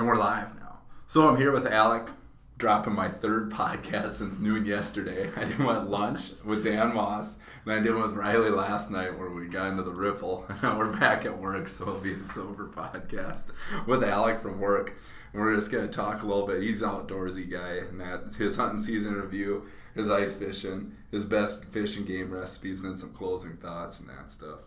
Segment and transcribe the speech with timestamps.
[0.00, 0.78] And we're live now.
[1.08, 2.08] So I'm here with Alec,
[2.56, 5.30] dropping my third podcast since noon yesterday.
[5.36, 7.36] I did one at lunch with Dan Moss,
[7.66, 10.46] and I did one with Riley last night where we got into the ripple.
[10.62, 13.48] Now we're back at work, so it'll be a sober podcast
[13.86, 14.94] with Alec from work.
[15.34, 16.62] And we're just gonna talk a little bit.
[16.62, 22.06] He's outdoorsy guy, and that his hunting season review, his ice fishing, his best fishing
[22.06, 24.60] game recipes, and then some closing thoughts and that stuff.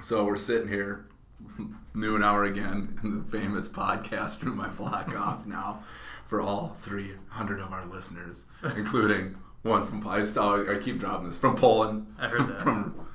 [0.00, 1.06] So we're sitting here,
[1.94, 5.82] noon hour again, in the famous podcast room I block off now
[6.26, 11.38] for all 300 of our listeners, including one from I, still, I keep dropping this
[11.38, 12.60] from Poland, I heard that.
[12.62, 13.06] from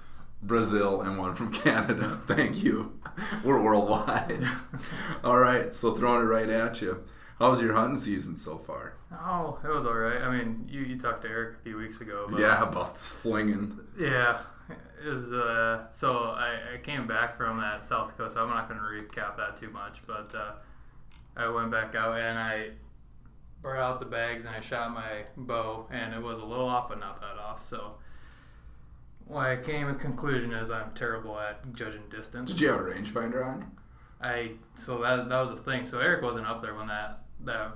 [0.44, 2.20] Brazil, and one from Canada.
[2.27, 2.99] Thank you.
[3.44, 4.48] We're worldwide.
[5.23, 7.04] all right, so throwing it right at you.
[7.40, 8.94] How was your hunting season so far?
[9.12, 10.21] Oh, it was all right.
[10.21, 12.30] I mean, you, you talked to Eric a few weeks ago.
[12.38, 13.77] Yeah, about this flinging.
[13.99, 14.41] Yeah.
[15.04, 18.38] Is uh, so I, I came back from that South Coast.
[18.38, 20.54] I'm not going to recap that too much, but uh,
[21.38, 22.70] I went back out and I
[23.62, 26.90] brought out the bags and I shot my bow, and it was a little off,
[26.90, 27.62] but not that off.
[27.62, 27.96] So
[29.27, 32.52] what I came to conclusion is I'm terrible at judging distance.
[32.52, 33.72] Did you have a rangefinder on?
[34.22, 34.52] I
[34.85, 35.85] so that that was the thing.
[35.85, 37.74] So Eric wasn't up there when that that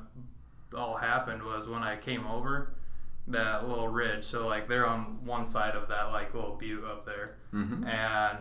[0.76, 1.44] all happened.
[1.44, 2.74] Was when I came over
[3.30, 4.24] that little ridge.
[4.24, 7.84] So like they're on one side of that like little butte up there, Mm-hmm.
[7.86, 8.38] and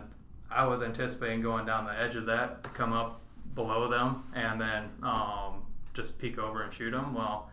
[0.51, 3.21] I was anticipating going down the edge of that to come up
[3.55, 7.13] below them and then um, just peek over and shoot them.
[7.13, 7.49] Well,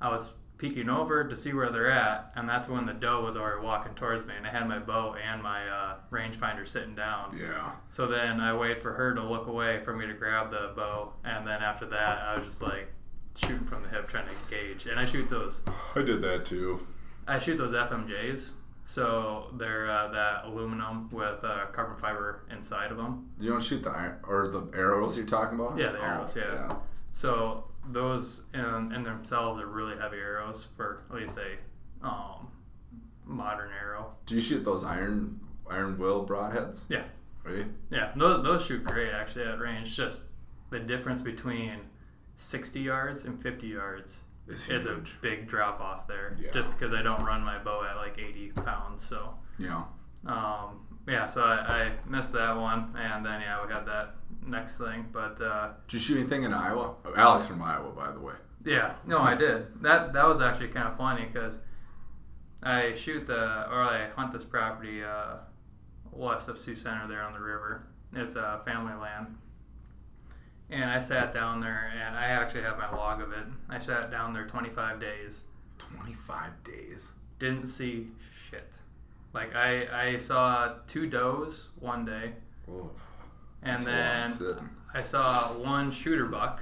[0.00, 3.36] I was peeking over to see where they're at, and that's when the doe was
[3.36, 7.36] already walking towards me, and I had my bow and my uh, rangefinder sitting down.
[7.36, 7.72] Yeah.
[7.90, 11.12] So then I wait for her to look away for me to grab the bow,
[11.24, 12.88] and then after that, I was just like
[13.36, 14.86] shooting from the hip, trying to gauge.
[14.86, 15.62] And I shoot those,
[15.94, 16.86] I did that too.
[17.26, 18.50] I shoot those FMJs.
[18.86, 23.30] So they're uh, that aluminum with uh, carbon fiber inside of them.
[23.40, 25.78] You don't shoot the iron or the arrows you're talking about?
[25.78, 26.76] Yeah, the Oh, arrows, yeah.
[27.14, 32.48] So those in, in themselves are really heavy arrows for at least a um,
[33.24, 34.12] modern arrow.
[34.26, 35.40] Do you shoot those iron
[35.70, 36.82] iron will broadheads?
[36.90, 37.04] Yeah.
[37.42, 37.64] Right?
[37.90, 39.96] Yeah, those those shoot great actually at range.
[39.96, 40.20] Just
[40.70, 41.80] the difference between
[42.36, 46.36] 60 yards and 50 yards It's is a big drop off there.
[46.40, 46.50] Yeah.
[46.52, 49.84] Just because I don't run my bow at like 80 pounds, so Yeah.
[50.26, 51.26] um, yeah.
[51.26, 55.06] So I, I missed that one, and then yeah, we had that next thing.
[55.12, 56.94] But uh, Did you shoot anything in Iowa?
[57.04, 58.34] Oh, Alex from Iowa, by the way.
[58.64, 59.66] yeah, no, I did.
[59.82, 61.58] That that was actually kind of funny because
[62.62, 65.36] I shoot the or I hunt this property uh,
[66.10, 67.86] west of Sioux Center there on the river.
[68.14, 69.36] It's a family land.
[70.70, 73.44] And I sat down there, and I actually have my log of it.
[73.68, 75.44] I sat down there 25 days,
[75.78, 77.12] 25 days.
[77.38, 78.08] didn't see
[78.50, 78.72] shit.
[79.34, 82.32] Like I, I saw two does one day,
[82.70, 82.90] Oh,
[83.62, 84.70] and that's then.
[84.94, 86.60] I saw one shooter buck,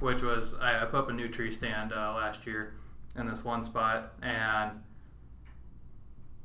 [0.00, 2.74] which was I, I put up a new tree stand uh, last year
[3.16, 4.72] in this one spot, and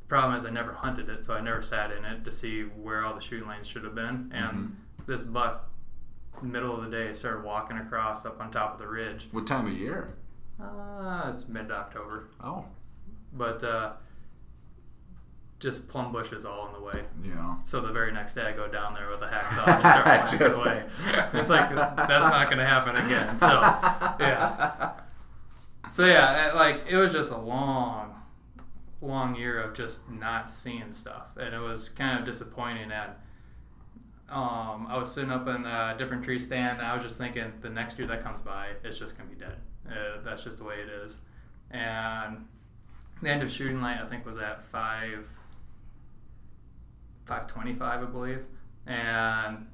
[0.02, 2.62] the problem is I never hunted it, so I never sat in it to see
[2.62, 4.32] where all the shooting lanes should have been.
[4.34, 5.06] And Mhm.
[5.08, 5.70] this buck,
[6.42, 9.28] middle of the day, I started walking across up on top of the ridge.
[9.32, 10.16] What time of year?
[10.62, 12.66] Uh, it's mid October, Oh,
[13.34, 13.94] but uh,
[15.60, 17.04] just plum bushes all in the way.
[17.24, 17.56] yeah.
[17.64, 20.40] So the very next day, I go down there with a hacksaw and start whacking
[20.40, 20.84] Just- away.
[21.34, 23.38] It's like that's not going to happen again.
[23.38, 23.48] So
[24.20, 24.92] yeah,
[25.92, 28.14] so yeah, it- like it was just a long,
[29.02, 32.92] long year of just not seeing stuff, and it was kind of disappointing.
[32.92, 33.12] And
[34.34, 37.54] um, I was sitting up in a different tree stand, and I was just thinking,
[37.62, 39.58] the next year that comes by, it's just going to be dead.
[39.88, 41.20] Uh, that's just the way it is.
[41.72, 42.46] And
[43.22, 45.26] the end of shooting light, I think, was at five.
[47.26, 48.44] 525 I believe
[48.86, 49.66] and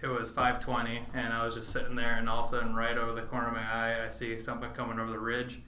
[0.00, 2.96] it was 520 and I was just sitting there and all of a sudden right
[2.96, 5.60] over the corner of my eye I see something coming over the ridge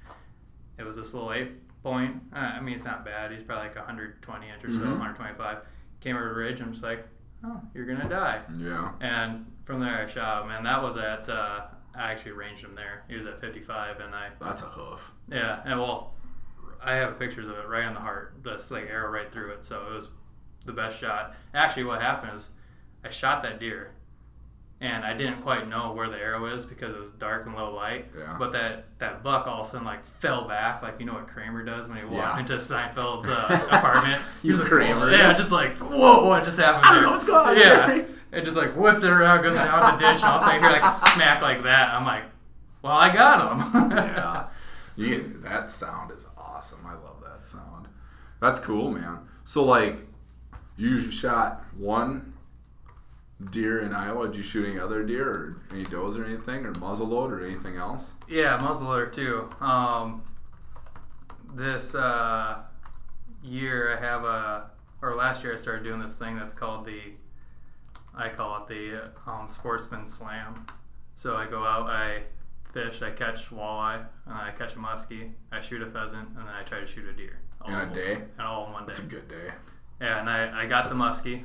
[0.78, 1.50] it was this little eight
[1.82, 4.91] point uh, I mean it's not bad he's probably like 120 inch or so Mhm.
[5.00, 5.58] 125
[6.00, 7.04] came over the ridge I'm just like
[7.44, 8.92] oh you're gonna die Yeah.
[9.00, 12.74] and from there I shot him and that was at uh, I actually ranged him
[12.74, 15.10] there he was at 55 and I That's a hoof.
[15.30, 16.15] yeah, and well,
[16.83, 19.65] I have pictures of it right on the heart, just like arrow right through it.
[19.65, 20.09] So it was
[20.66, 21.34] the best shot.
[21.54, 22.50] Actually, what happened is
[23.04, 23.92] I shot that deer,
[24.80, 27.74] and I didn't quite know where the arrow is because it was dark and low
[27.74, 28.06] light.
[28.16, 28.36] Yeah.
[28.38, 31.28] But that that buck all of a sudden like fell back, like you know what
[31.28, 32.40] Kramer does when he walks Yeah.
[32.40, 34.22] into Seinfeld's uh, apartment.
[34.42, 35.10] He's like, Kramer.
[35.10, 38.02] Yeah, just like whoa, what just happened I don't know what's going on, Yeah,
[38.32, 40.62] it just like whips it around, goes down the ditch, and all of a sudden
[40.62, 41.94] you hear like a smack like that.
[41.94, 42.24] I'm like,
[42.82, 43.90] well, I got him.
[43.96, 44.46] yeah.
[44.96, 46.78] You, that sound is awesome.
[46.86, 47.88] I love that sound.
[48.40, 49.20] That's cool, man.
[49.44, 49.98] So, like,
[50.76, 52.32] you shot one
[53.50, 54.28] deer in Iowa?
[54.28, 57.77] Did you shoot any other deer or any does or anything or muzzleload or anything
[57.77, 58.15] else?
[58.28, 59.48] Yeah, muzzleloader too.
[59.65, 60.22] Um,
[61.54, 62.59] this uh,
[63.42, 64.71] year I have a,
[65.03, 67.00] or last year I started doing this thing that's called the,
[68.15, 70.66] I call it the um, Sportsman Slam.
[71.15, 72.22] So I go out, I
[72.72, 76.48] fish, I catch walleye, and I catch a muskie, I shoot a pheasant, and then
[76.48, 77.41] I try to shoot a deer.
[77.66, 78.15] In a day?
[78.38, 78.88] And all in one day.
[78.88, 79.50] That's a good day.
[80.00, 81.44] Yeah, and I, I got the muskie.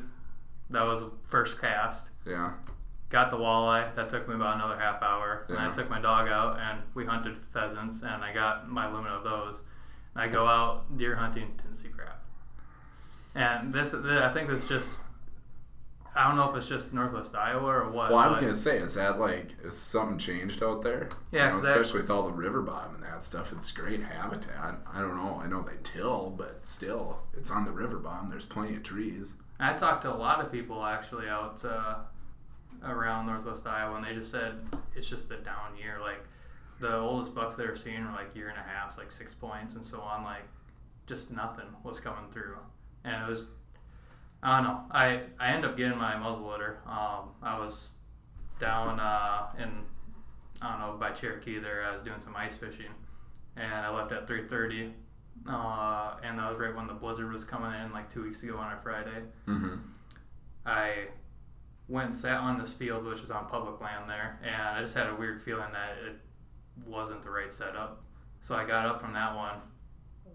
[0.71, 2.07] That was first cast.
[2.25, 2.53] Yeah.
[3.09, 3.93] Got the walleye.
[3.95, 5.45] That took me about another half hour.
[5.49, 5.69] And Yeah.
[5.69, 9.23] I took my dog out and we hunted pheasants and I got my limit of
[9.23, 9.61] those.
[10.15, 12.21] And I go out deer hunting, didn't see crap.
[13.35, 14.99] And this, th I think this just,
[16.15, 18.11] I don't know if it's just Northwest Iowa or what.
[18.11, 21.07] Well, I was gonna say, is that like is something changed out there?
[21.31, 23.53] Yeah, You know, that- especially with all the river bottom and that stuff.
[23.53, 24.79] It's great habitat.
[24.93, 25.39] I don't know.
[25.41, 28.29] I know they till, but still, it's on the river bottom.
[28.29, 29.35] There's plenty of trees.
[29.61, 31.95] I talked to a lot of people actually out uh,
[32.83, 34.55] around Northwest Iowa, and they just said
[34.95, 35.99] it's just a down year.
[36.01, 36.23] Like
[36.79, 39.75] the oldest bucks they were seeing were like year and a half, like six points
[39.75, 40.23] and so on.
[40.23, 40.47] Like
[41.05, 42.57] just nothing was coming through,
[43.03, 43.45] and it was
[44.43, 44.81] I don't know.
[44.91, 46.85] I I ended up getting my muzzleloader.
[46.87, 47.91] Um, I was
[48.59, 49.69] down uh, in
[50.61, 51.83] I don't know by Cherokee there.
[51.83, 52.91] I was doing some ice fishing,
[53.55, 54.93] and I left at three thirty.
[55.47, 58.57] Uh, and that was right when the blizzard was coming in, like two weeks ago
[58.57, 59.23] on a Friday.
[59.47, 59.75] Mm-hmm.
[60.65, 61.05] I
[61.87, 64.93] went and sat on this field, which is on public land there, and I just
[64.93, 66.15] had a weird feeling that it
[66.87, 68.03] wasn't the right setup.
[68.41, 69.55] So I got up from that one,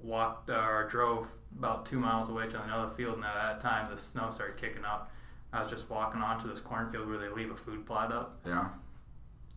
[0.03, 3.99] walked or drove about two miles away to another field, and at that time the
[3.99, 5.11] snow started kicking up.
[5.53, 8.41] I was just walking onto this cornfield where they leave a food plot up.
[8.45, 8.69] Yeah.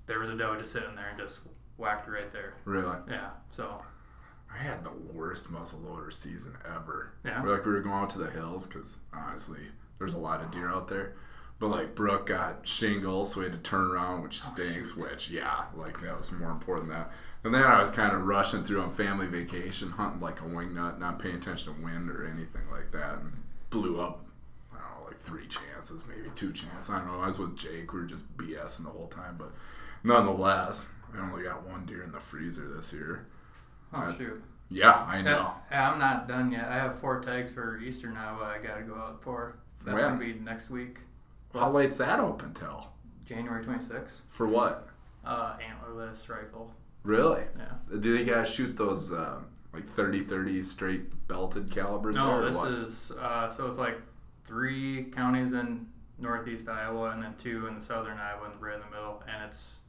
[0.05, 1.39] There was a doe just sitting there and just
[1.77, 2.53] whacked right there.
[2.65, 2.95] Really.
[3.09, 3.31] Yeah.
[3.51, 3.81] So
[4.53, 7.11] I had the worst muzzleloader season ever.
[7.23, 7.43] Yeah.
[7.43, 9.59] Like we were going out to the hills because honestly,
[9.97, 11.13] there's a lot of deer out there.
[11.59, 14.95] But like Brooke got shingles, so we had to turn around, which oh, stinks.
[14.95, 17.11] which yeah, like that was more important than that.
[17.43, 20.99] And then I was kind of rushing through on family vacation, hunting like a wingnut,
[20.99, 23.33] not paying attention to wind or anything like that, and
[23.69, 24.25] blew up.
[24.73, 26.89] I don't know, like three chances, maybe two chances.
[26.89, 27.21] I don't know.
[27.21, 27.93] I was with Jake.
[27.93, 29.51] We were just BSing the whole time, but
[30.03, 33.25] nonetheless, I only got one deer in the freezer this year.
[33.93, 34.43] Oh Uh, shoot.
[34.71, 35.51] Yeah, I know.
[35.71, 36.65] Yeah, I'm not done yet.
[36.65, 38.43] I have four tags for Eastern Iowa.
[38.43, 39.57] I got to go out for.
[39.83, 40.03] That's When?
[40.03, 40.97] gonna be next week,
[41.53, 42.87] How late's that open till?
[43.25, 44.21] January 26th.
[44.29, 44.89] For what?
[45.25, 46.71] Uh, antlerless rifle.
[47.03, 47.43] Really?
[47.57, 47.97] Yeah.
[47.99, 49.39] Do they guys shoot those uh,
[49.73, 52.15] like 30-30 straight belted calibers?
[52.17, 52.71] No, this what?
[52.71, 53.99] is uh, so it's like
[54.43, 55.87] three counties in
[56.17, 59.43] northeast Iowa and then two in the southern Iowa and right in the middle, and
[59.45, 59.79] it's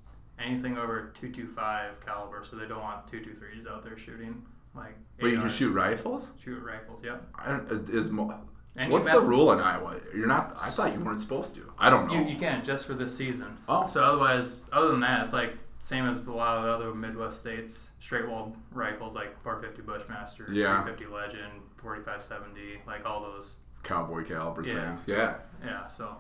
[0.44, 2.44] anything over 225 caliber.
[2.48, 4.42] So they don't want 223s out there shooting
[4.74, 4.96] like.
[5.20, 6.32] But you can shoot rifles.
[6.42, 7.02] shoot rifles.
[7.04, 7.22] Yep.
[7.36, 8.34] I uh, is mo-
[8.76, 9.96] And what's the rule in Iowa?
[10.14, 10.56] You're not.
[10.62, 11.72] I thought you weren't supposed to.
[11.78, 12.14] I don't know.
[12.14, 13.56] You, you can just for this season.
[13.68, 13.86] Oh.
[13.86, 17.38] So otherwise, other than that, it's like same as a lot of the other Midwest
[17.38, 17.90] states.
[18.00, 20.82] Straight walled rifles like 450 Bushmaster, Yeah.
[20.82, 23.56] 350 Legend, 4570, like all those.
[23.82, 24.86] Cowboy caliber Yeah.
[24.86, 25.04] things.
[25.08, 25.36] Yeah.
[25.64, 25.86] Yeah.
[25.86, 26.16] So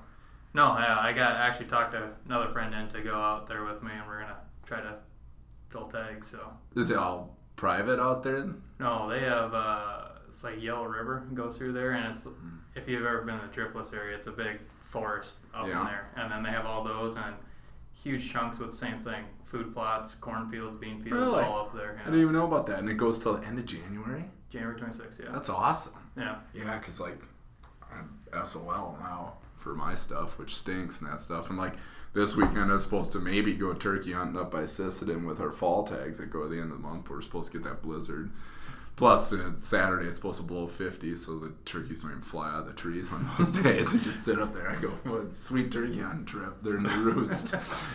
[0.54, 3.64] no, yeah, I got I actually talked to another friend in to go out there
[3.64, 4.36] with me, and we're gonna
[4.66, 4.96] try to
[5.68, 6.26] fill tags.
[6.28, 8.48] So Is it all private out there?
[8.78, 12.26] no, they have uh, it's like Yellow River goes through there, and it's
[12.74, 15.80] if you've ever been in the Driftless area, it's a big forest up Yeah.
[15.80, 17.34] in there, and then they have all those and
[17.92, 21.44] huge chunks with the same thing: food plots, cornfields, bean fields, Really?
[21.44, 22.00] all up there.
[22.00, 22.78] I didn't even know about that.
[22.80, 24.24] And it goes till the end of January.
[24.48, 25.92] January 26th, yeah, That's awesome.
[26.16, 27.20] yeah, Yeah, because like
[27.92, 31.48] I'm SOL now for my stuff, which stinks and that stuff.
[31.50, 31.74] And like
[32.12, 35.52] this weekend, I was supposed to maybe go turkey hunting up by Sisseton with our
[35.52, 37.08] fall tags that go at the end of the month.
[37.08, 38.30] We're supposed to get that blizzard.
[38.96, 42.60] Plus, uh, Saturday it's supposed to blow 50, so the turkeys don't even fly out
[42.60, 43.92] of the trees on those days.
[43.92, 44.68] They just sit up there.
[44.68, 46.56] I go, what sweet turkey hunting trip.
[46.62, 47.54] They're in the roost.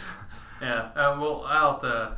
[0.61, 0.89] yeah.
[0.95, 2.13] Uh, well, out the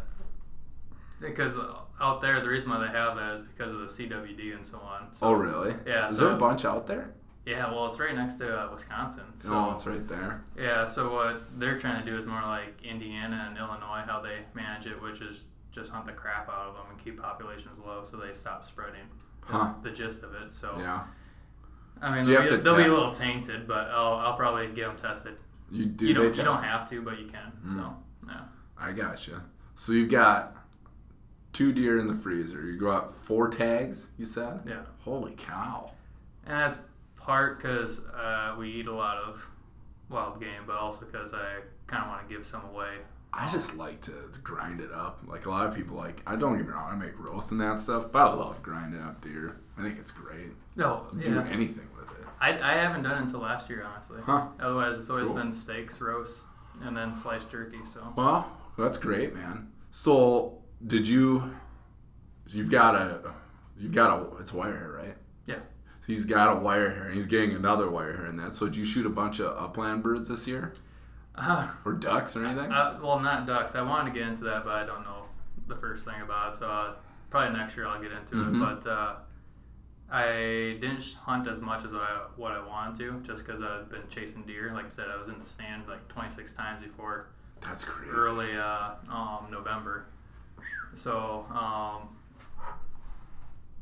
[1.19, 1.53] because
[1.99, 4.77] out there, the reason why they have that is because of the CWD and so
[4.77, 5.13] on.
[5.13, 5.75] So, oh, really?
[5.85, 7.09] Yeah, Is so- there a bunch out there?
[7.47, 9.23] Yeah, well, it's right next to uh, Wisconsin.
[9.41, 10.43] So oh, it's right there.
[10.57, 14.39] Yeah, so what they're trying to do is more like Indiana and Illinois, how they
[14.53, 18.03] manage it, which is just hunt the crap out of them and keep populations low
[18.03, 19.07] so they stop spreading.
[19.49, 19.73] That's Huh.
[19.81, 20.51] the gist of it.
[20.51, 21.03] So, Yeah.
[22.01, 24.87] I mean, Do they'll, be, they'll be a little tainted, but I'll, I'll probably get
[24.87, 25.37] them tested.
[25.71, 26.05] You do.
[26.05, 27.53] You don't, you don't have to, but you can.
[27.65, 27.75] Mm.
[27.75, 27.95] So,
[28.27, 28.41] yeah.
[28.77, 29.41] I gotcha.
[29.75, 30.57] So you've got
[31.53, 32.65] two deer in the freezer.
[32.65, 34.09] You got four tags.
[34.17, 34.59] You said.
[34.67, 34.81] Yeah.
[34.99, 35.91] Holy cow!
[36.45, 36.77] And that's
[37.27, 39.45] part because uh, we eat a lot of
[40.09, 42.95] wild game, but also because I kind of want to give some away.
[43.33, 45.19] I just like to grind it up.
[45.27, 47.79] Like a lot of people, like I don't me wrong, I make roast and that
[47.79, 49.57] stuff, but I love grinding up deer.
[49.77, 50.51] I think it's great.
[50.77, 51.45] No, Do yeah.
[51.51, 52.25] anything with it.
[52.39, 54.19] I, I haven't done it until last year, honestly.
[54.23, 54.47] Huh.
[54.59, 55.35] Otherwise, it's always Cool.
[55.35, 56.45] been steaks, roasts,
[56.81, 57.79] and then sliced jerky.
[57.85, 59.67] So Well, that's great, man.
[59.91, 61.51] So, did you?
[62.47, 63.33] You've got a,
[63.77, 64.37] you've got a.
[64.37, 65.15] It's wire hair, right?
[66.07, 67.03] He's got a wire hair.
[67.07, 68.55] and He's getting another wire hair in that.
[68.55, 70.73] So, did you shoot a bunch of upland birds this year,
[71.35, 72.71] uh, or ducks, or anything?
[72.71, 73.75] uh, well, not ducks.
[73.75, 75.23] I wanted to get into that, but I don't know
[75.67, 76.57] the first thing about it.
[76.57, 76.93] So uh,
[77.29, 78.55] probably next year I'll get into Mhm.
[78.55, 78.83] it.
[78.83, 79.15] But uh,
[80.09, 84.07] I didn't hunt as much as I what I wanted to, just because I've been
[84.09, 84.71] chasing deer.
[84.73, 87.27] Like I said, I was in the stand like 26 times before
[87.59, 88.11] that's crazy.
[88.13, 90.05] early uh, um, November.
[90.93, 92.15] So, um,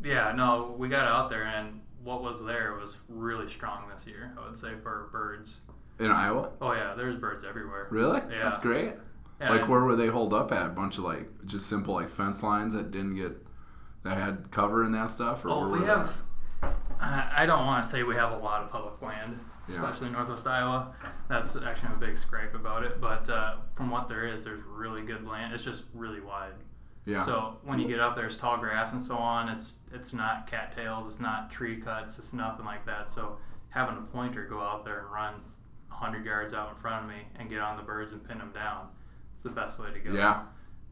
[0.04, 4.32] yeah, no, we got out there, and what was there was really strong this year.
[4.42, 5.58] I would say for birds.
[6.00, 7.88] In Iowa, Oh yeah, there's birds everywhere.
[7.90, 8.22] really?
[8.30, 8.44] Yeah.
[8.44, 8.94] That's great.
[9.42, 10.66] Yeah, like, and- where were they holed up at?
[10.68, 13.36] A bunch of like just simple like fence lines that didn't get
[14.04, 15.44] that had cover and that stuff.
[15.46, 16.14] Or Oh, we have.
[17.00, 20.14] I I don't want to say we have a lot of public land, especially in
[20.14, 20.94] Northwest Iowa.
[21.28, 23.02] That's actually a big scrape about it.
[23.02, 25.54] But uh, from what there is, there's really good land.
[25.54, 26.54] It's just really wide.
[27.06, 27.24] Yeah.
[27.24, 29.50] So when you get up there, it's tall grass and so on.
[29.50, 33.12] It's it's not cattails, it's not tree cuts, it's nothing like that.
[33.12, 33.38] So
[33.70, 35.34] having a pointer go out there and run
[35.90, 38.52] 100 yards out in front of me and get on the birds and pin them
[38.54, 38.88] down,
[39.36, 40.14] it's the best way to go.
[40.14, 40.44] yeah.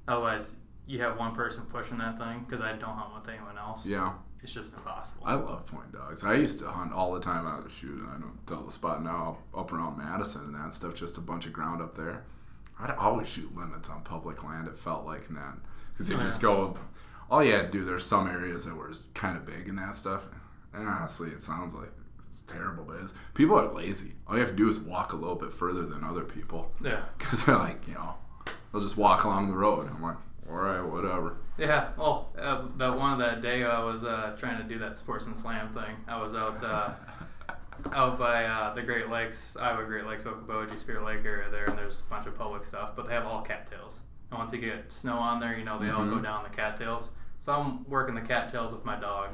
[0.07, 0.53] Otherwise,
[0.85, 3.85] you have one person pushing that thing because I don't hunt with anyone else.
[3.85, 4.13] Yeah.
[4.43, 5.23] It's just impossible.
[5.25, 6.23] I love point dogs.
[6.25, 8.61] I used to hunt all the time out of the shoot, and I don't tell
[8.61, 10.95] the spot now up around Madison and that stuff.
[10.95, 12.25] Just a bunch of ground up there.
[12.77, 14.67] I'd always shoot limits on public land.
[14.67, 15.55] It felt like and that
[15.93, 16.49] because they Oh, just yeah.
[16.49, 16.77] go.
[17.31, 17.85] All you had to do.
[17.85, 20.23] There's some areas that were kind of big and that stuff.
[20.73, 21.91] And honestly, it sounds like
[22.27, 23.13] it's terrible, but it is.
[23.33, 24.13] People are lazy.
[24.27, 27.03] All you have to do is walk a little bit further than other people yeah.
[27.17, 28.15] because they're like, you know,
[28.71, 29.89] they'll just walk along the road.
[29.89, 30.17] I'm like,
[30.49, 31.37] all right, whatever.
[31.57, 31.89] Yeah.
[31.97, 35.35] Well, uh, that one of that day I was uh, trying to do that sportsman
[35.35, 35.95] slam thing.
[36.07, 36.93] I was out uh,
[37.93, 41.77] out by uh, the Great Lakes, Iowa Great Lakes, Okoboji, Spirit Lake area there, and
[41.77, 44.01] there's a bunch of public stuff, but they have all cattails.
[44.33, 46.23] And once you get snow on there, you know they all go Mhm.
[46.23, 47.09] down the cattails.
[47.39, 49.29] So I'm working the cattails with my dog,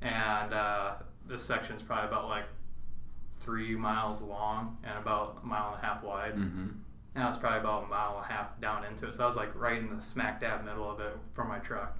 [0.00, 0.94] and uh,
[1.26, 2.46] this section's probably about like
[3.40, 6.36] three miles long and about a mile and a half wide.
[6.36, 6.68] Mm-hmm.
[7.16, 9.14] And I was probably about a mile and a half down into it.
[9.14, 11.98] So I was like right in the smack dab middle of it from my truck.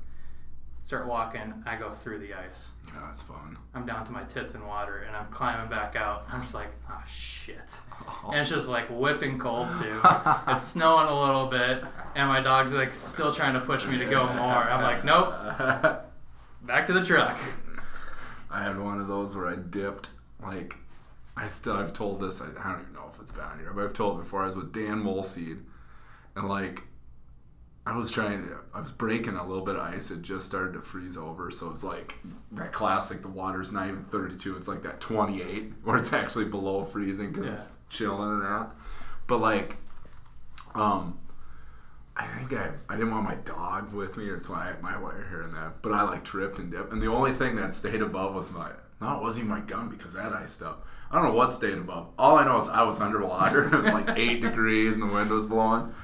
[0.90, 2.73] Start walking, I go through the ice.
[2.88, 3.56] Oh, yeah, it's fun.
[3.75, 6.25] I'm down to my tits in water and I'm climbing back out.
[6.28, 7.76] I'm just like, oh shit.
[8.26, 10.00] And it's just like whipping cold too.
[10.49, 11.85] It's snowing a little bit,
[12.16, 14.64] and my dog's like still trying to push me to go more.
[14.64, 15.28] I'm like, nope,
[16.62, 17.38] back to the truck.
[18.50, 20.11] I had one of those where I dipped.
[20.42, 20.75] Like,
[21.37, 23.73] I still, I've told this, I, I don't even know if it's been on here,
[23.73, 24.42] but I've told it before.
[24.42, 25.61] I was with Dan Molseed,
[26.35, 26.82] and like,
[27.87, 30.11] I was trying to, I was breaking a little bit of ice.
[30.11, 31.51] It just started to freeze over.
[31.51, 32.15] So it was like
[32.53, 36.85] that classic, the water's not even 32, it's like that 28, where it's actually below
[36.85, 38.71] freezing because it's chilling and that.
[39.27, 39.77] But like,
[40.75, 41.19] um,
[42.17, 44.99] I think I, I didn't want my dog with me, that's why I had my
[44.99, 45.81] wire here and that.
[45.81, 48.73] But I like tripped and dipped, and the only thing that stayed above was my
[49.01, 50.87] no, it wasn't even my gun because that iced up.
[51.11, 52.09] I don't know what stayed above.
[52.19, 53.65] All I know is I was underwater.
[53.75, 55.95] it was like eight degrees and the wind was blowing.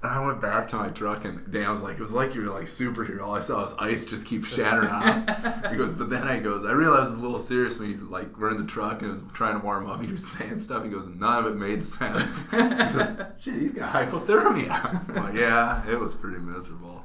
[0.00, 2.42] And I went back to my truck and Dan was like, it was like you
[2.42, 3.20] were like superhero.
[3.22, 5.70] All I saw was ice just keep shattering off.
[5.72, 7.96] He goes, but then I goes, I realized it was a little serious when you
[7.96, 10.00] like we're in the truck and it was trying to warm up.
[10.00, 10.84] He was saying stuff.
[10.84, 12.48] He goes, none of it made sense.
[12.50, 13.08] he goes,
[13.40, 15.04] shit, he's got hypothermia.
[15.18, 17.02] Like, yeah, it was pretty miserable.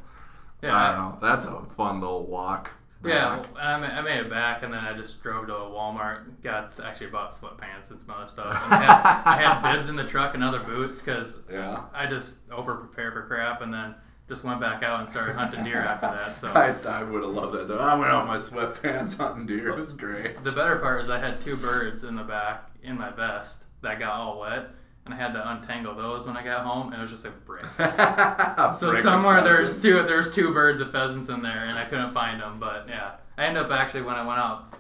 [0.62, 0.76] Yeah.
[0.76, 1.18] I don't know.
[1.20, 2.70] That's a fun little walk.
[3.04, 3.46] Yeah.
[3.60, 6.42] I ma- I made it back, and then I just drove to a Walmart.
[6.44, 8.48] Got actually bought sweatpants and some other stuff.
[8.66, 11.82] And I, had, I had bibs in the truck and other boots because Yeah.
[11.94, 13.96] I just over prepared for crap, and then
[14.30, 16.38] just went back out and started hunting deer after that.
[16.38, 17.68] So I, I would have loved that.
[17.68, 17.78] Though.
[17.80, 19.70] I went out in my sweatpants hunting deer.
[19.70, 20.42] It was great.
[20.44, 24.00] the better part is I had two birds in the back in my vest that
[24.00, 24.70] got all wet,
[25.06, 27.30] and I had to untangle those when I got home, and it was just a
[27.32, 27.66] brick.
[28.78, 32.14] So Frick somewhere there's two there's two birds of pheasants in there, and I couldn't
[32.14, 32.60] find them.
[32.60, 34.74] But yeah, I ended up actually when I went out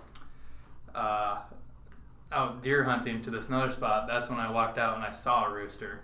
[0.96, 1.42] uh,
[2.32, 4.08] out deer hunting to this another spot.
[4.08, 6.02] That's when I walked out and I saw a rooster,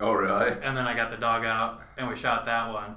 [0.00, 0.52] Oh really?
[0.62, 2.94] and then I got the dog out and we shot that one,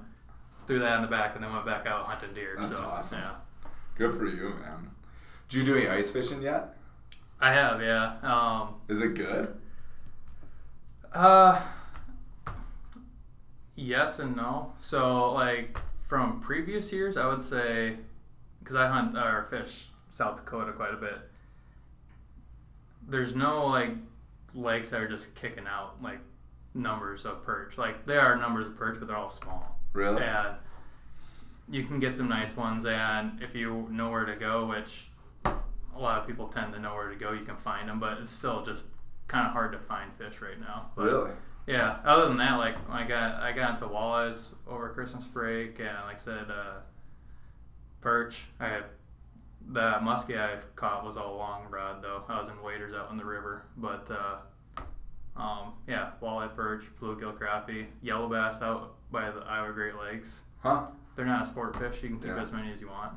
[0.68, 2.58] threw that in the back, and then went back out hunting deer.
[2.60, 3.20] That's so, awesome.
[3.20, 3.32] Yeah,
[3.98, 4.92] Good for you, man.
[5.50, 6.76] Did you do any ice fishing yet?
[7.40, 7.82] I have.
[7.82, 8.18] Yeah.
[8.22, 9.54] Um, Is it good?
[11.14, 11.62] Uh,
[13.76, 14.74] yes and no.
[14.80, 15.78] So, like
[16.08, 17.98] from previous years, I would say,
[18.60, 21.20] because I hunt or fish South Dakota quite a bit.
[23.08, 23.92] There's no like
[24.54, 26.20] lakes that are just kicking out like
[26.74, 27.78] numbers of perch.
[27.78, 29.80] Like there are numbers of perch, but they're all small.
[29.94, 30.24] Really?
[30.24, 30.56] And
[31.70, 35.10] you can get some nice ones, and if you know where to go, which
[35.46, 37.32] a lot of people tend to know where to go.
[37.32, 38.88] You can find them, but it's still just
[39.32, 40.92] kind of hard to find fish right now.
[40.96, 41.32] But Really?
[41.66, 42.00] yeah.
[42.06, 46.16] Other than that, like I got I got into walleyes over Christmas break, and like
[46.16, 46.80] I said, uh,
[48.02, 48.44] perch.
[48.60, 48.84] I had
[49.70, 52.24] the muskie I caught was all long rod though.
[52.28, 57.38] I was in waders out in the river, but uh, um, yeah, walleye, perch, bluegill,
[57.38, 60.42] crappie, yellow bass out by the Iowa Great Lakes.
[60.62, 60.88] Huh?
[61.16, 62.02] They're not a sport fish.
[62.04, 62.42] You can keep Yeah.
[62.42, 63.14] as many as you want.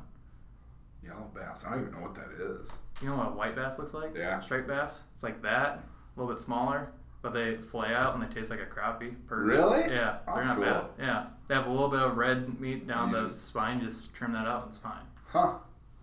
[1.03, 1.65] Yellow bass.
[1.65, 2.71] I don't even know what that is.
[3.01, 4.15] You know what a white bass looks like?
[4.15, 4.39] Yeah.
[4.39, 5.03] Striped bass.
[5.13, 5.83] It's like that,
[6.15, 6.89] a little bit smaller,
[7.21, 9.15] but they flay out and they taste like a crappie.
[9.27, 9.45] perch.
[9.45, 9.81] Really?
[9.93, 10.65] Yeah, they're That's not cool.
[10.65, 10.85] bad.
[10.99, 13.81] Yeah, they have a little bit of red meat down You the just- spine.
[13.81, 15.05] Just trim that out and it's fine.
[15.27, 15.53] Huh?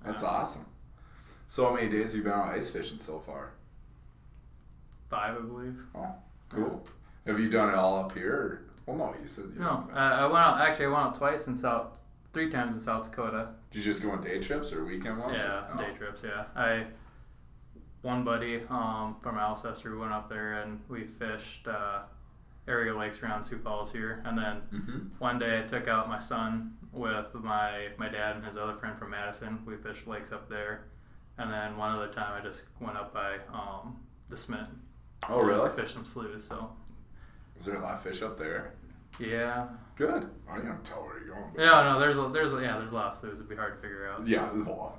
[0.05, 0.29] That's Yeah.
[0.29, 0.67] awesome.
[1.47, 3.51] So how many days have you been out ice fishing so far?
[5.11, 5.79] Five, I believe.
[5.95, 6.15] Oh,
[6.51, 6.87] cool.
[7.27, 8.35] Have you done it all up here?
[8.35, 8.63] Or?
[8.87, 10.61] Well, no, you said you No, uh, I went out.
[10.61, 11.99] Actually, I went out twice in South,
[12.33, 13.49] three times in South Dakota.
[13.71, 15.39] Did you just go on day trips or weekend ones?
[15.39, 16.23] Yeah, or- day trips.
[16.25, 16.87] Yeah, I
[18.03, 22.01] one buddy um, from Alcester went up there and we fished uh,
[22.69, 24.99] area lakes around Sioux Falls here, and then Mm-hmm.
[25.19, 28.99] one day I took out my son with my my dad and his other friend
[28.99, 29.61] from Madison.
[29.67, 30.85] We fished lakes up there,
[31.39, 33.97] and then one other time I just went up by um,
[34.29, 34.67] the Smith.
[35.29, 35.71] Oh, really?
[35.77, 36.45] Fished some sloughs.
[36.45, 36.71] So
[37.59, 38.75] Is there a lot of fish up there?
[39.21, 40.29] Yeah, Good.
[40.51, 41.53] I don't tell where you're going.
[41.57, 42.01] no, no.
[42.01, 43.35] There's a, there's a, yeah, there's a lot of sloughs.
[43.35, 44.27] It'd be hard to figure out.
[44.27, 44.49] Yeah,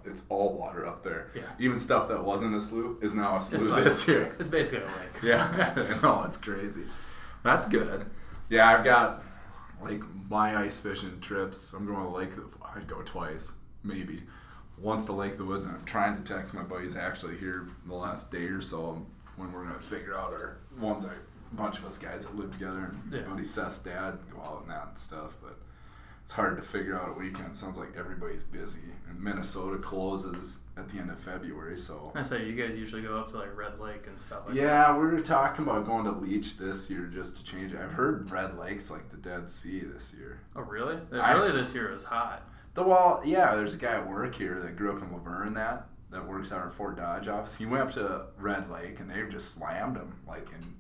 [0.06, 1.32] it's all water up there.
[1.36, 1.42] Yeah.
[1.60, 4.36] Even stuff that wasn't a slough is now a slough like- this year.
[4.40, 4.94] It's basically a lake.
[5.24, 6.84] Yeah, no, it's crazy.
[7.44, 8.06] That's good.
[8.50, 9.24] Yeah, I've got
[9.82, 11.74] like my ice fishing trips.
[11.74, 12.32] I'm going to Lake.
[12.76, 13.54] I'd go twice,
[13.84, 14.24] maybe
[14.78, 15.66] once to Lake the Woods.
[15.66, 19.06] And I'm trying to text my buddies actually here the last day or so
[19.38, 21.06] when we're gonna figure out our ones.
[21.06, 21.12] A
[21.56, 23.22] bunch of us guys that live together and Yeah.
[23.22, 25.58] buddy Seth's dad go out and that and stuff, but.
[26.26, 27.54] It's hard to figure out a weekend.
[27.54, 32.46] Sounds like everybody's busy, and Minnesota closes at the end of February, so I say
[32.46, 34.62] you guys usually go up to like Red Lake and stuff like that.
[34.62, 37.80] yeah, we were talking about going to Leech this year just to change it.
[37.82, 40.40] I've heard Red Lake's like the Dead Sea this year.
[40.56, 40.98] Oh really?
[41.12, 42.48] I- Earlier this year it was hot.
[42.74, 45.88] The well, yeah, there's a guy at work here that grew up in Luverne that
[46.12, 47.56] that works at our Fort Dodge office.
[47.58, 50.73] He went up to Red Lake and they just slammed him like in.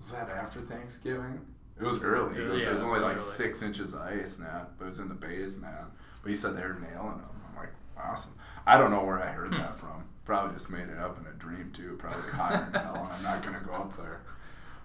[0.00, 1.40] Was that after Thanksgiving?
[1.78, 2.36] It was early.
[2.38, 3.18] It was, Yeah, There's only like early.
[3.22, 5.86] six inches of ice now, but it was in the bays now.
[6.22, 7.30] But he said they were nailing them.
[7.50, 8.32] I'm like, awesome.
[8.66, 10.04] I don't know where I heard that from.
[10.24, 11.96] Probably just made it up in a dream too.
[11.98, 14.20] Probably higher than hell, and I'm not gonna go up there.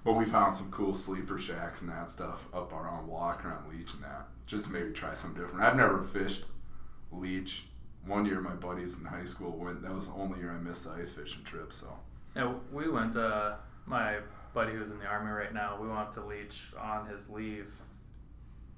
[0.03, 3.93] But we found some cool sleeper shacks and that stuff up around Walker on Leech
[3.95, 4.27] and that.
[4.47, 5.63] Just maybe try something different.
[5.65, 6.45] I've never fished
[7.11, 7.65] Leech.
[8.05, 9.81] One year my buddies in high school went.
[9.81, 11.73] That was the only year I missed the ice fishing trip.
[11.73, 11.87] So
[12.35, 13.17] Yeah, we went.
[13.17, 14.17] Uh, my
[14.55, 15.77] buddy who's in the army right now.
[15.79, 17.67] We went up to Leech on his leave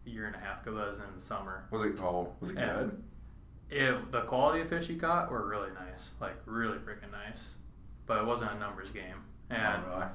[0.06, 0.76] a year and a half ago.
[0.76, 1.66] That was in the summer.
[1.72, 1.96] was it?
[2.02, 3.02] Oh, was it good?
[3.70, 7.54] It, the quality of fish he caught were really nice, like really freaking nice.
[8.06, 9.18] But it wasn't a numbers game,
[9.50, 10.06] and Oh, really?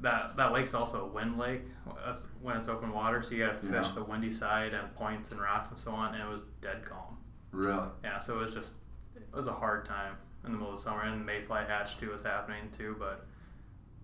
[0.00, 1.62] that that lake's also a wind lake.
[2.04, 3.94] That's when it's open water, so you got to fish Yeah.
[3.94, 6.14] the windy side and points and rocks and so on.
[6.14, 7.16] And it was dead calm.
[7.52, 7.88] Really?
[8.04, 8.72] Yeah, so it was just
[9.16, 12.22] it was a hard time in the middle of summer, and Mayfly hatch too was
[12.22, 12.94] happening too.
[12.98, 13.26] But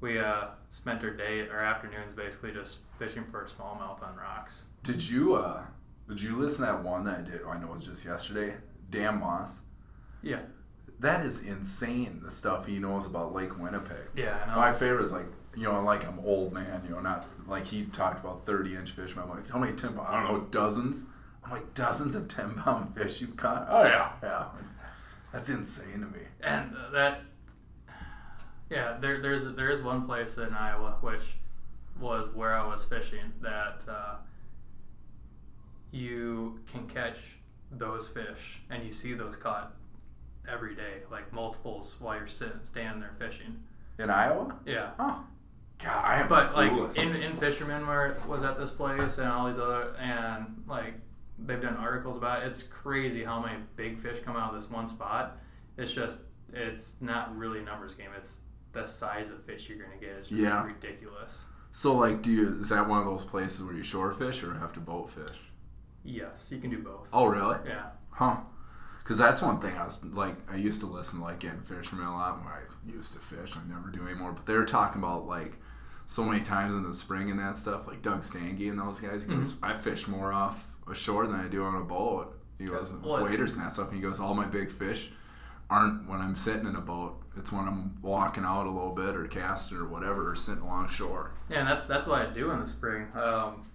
[0.01, 4.63] we uh, spent our day, our afternoons basically just fishing for smallmouth on rocks.
[4.83, 5.63] Did you uh?
[6.09, 7.41] Did you listen to that one that I did?
[7.49, 8.55] I know it was just yesterday.
[8.91, 9.61] Dan Moss.
[10.23, 10.41] Yeah,
[11.01, 12.21] That is insane.
[12.23, 14.09] The stuff he knows about Lake Winnipeg.
[14.17, 14.57] yeah, I know.
[14.57, 17.85] My favorite is like, you know, like I'm old man, you know, not like he
[17.87, 19.15] talked about 30 inch fish.
[19.17, 20.07] I'm like, how many 10 pound?
[20.09, 21.05] I don't know, dozens.
[21.45, 23.67] I'm like, dozens of 10 pound fish you've caught?
[23.71, 24.45] Oh, yeah, yeah.
[25.33, 26.21] That's insane to me.
[26.41, 27.23] and uh, that
[28.71, 31.23] yeah there, there's there is one place in iowa which
[32.01, 34.17] was where i was fishing that uh,
[35.91, 37.19] you can catch
[37.71, 39.75] those fish and you see those caught
[40.49, 43.59] every day like multiples while you're sitting standing there fishing.
[43.99, 44.55] In Iowa?
[44.67, 44.91] yeah.
[44.99, 45.25] Oh,
[45.83, 49.59] God, I am but like in, In-Fisherman where was at this place and all these
[49.59, 50.95] other and like
[51.39, 52.47] they've done articles about it.
[52.47, 55.39] It's crazy how many big fish come out of this one spot.
[55.77, 56.19] It's just
[56.53, 58.09] it's not really a numbers game.
[58.17, 58.39] It's
[58.77, 60.65] the size of fish you're gonna get is just Yeah.
[60.65, 64.43] ridiculous so, like, do you, is that one of those places where you shore fish
[64.43, 65.39] or have to boat fish?
[66.05, 67.59] yes you can do both Oh, really?
[67.67, 68.37] yeah Huh.
[69.03, 72.07] Because that's one thing I was like, I used to listen to like getting fishermen
[72.07, 72.61] a lot when I
[72.91, 73.53] used to fish.
[73.55, 74.33] I never do anymore.
[74.33, 75.55] But they were talking about like
[76.07, 79.25] so many times in the spring and that stuff, like Doug Stange and those guys.
[79.25, 79.65] He goes, mm-hmm.
[79.65, 82.37] I fish more off ashore than I do on a boat.
[82.59, 83.89] He goes, Well, waders and that stuff.
[83.89, 85.11] And he goes, all my big fish
[85.71, 87.21] aren't when I'm sitting in a boat.
[87.37, 90.89] It's when I'm walking out a little bit or casting or whatever or sitting along
[90.89, 91.33] shore.
[91.51, 93.07] Yeah, and that, that's what I do in the spring.
[93.15, 93.67] Um,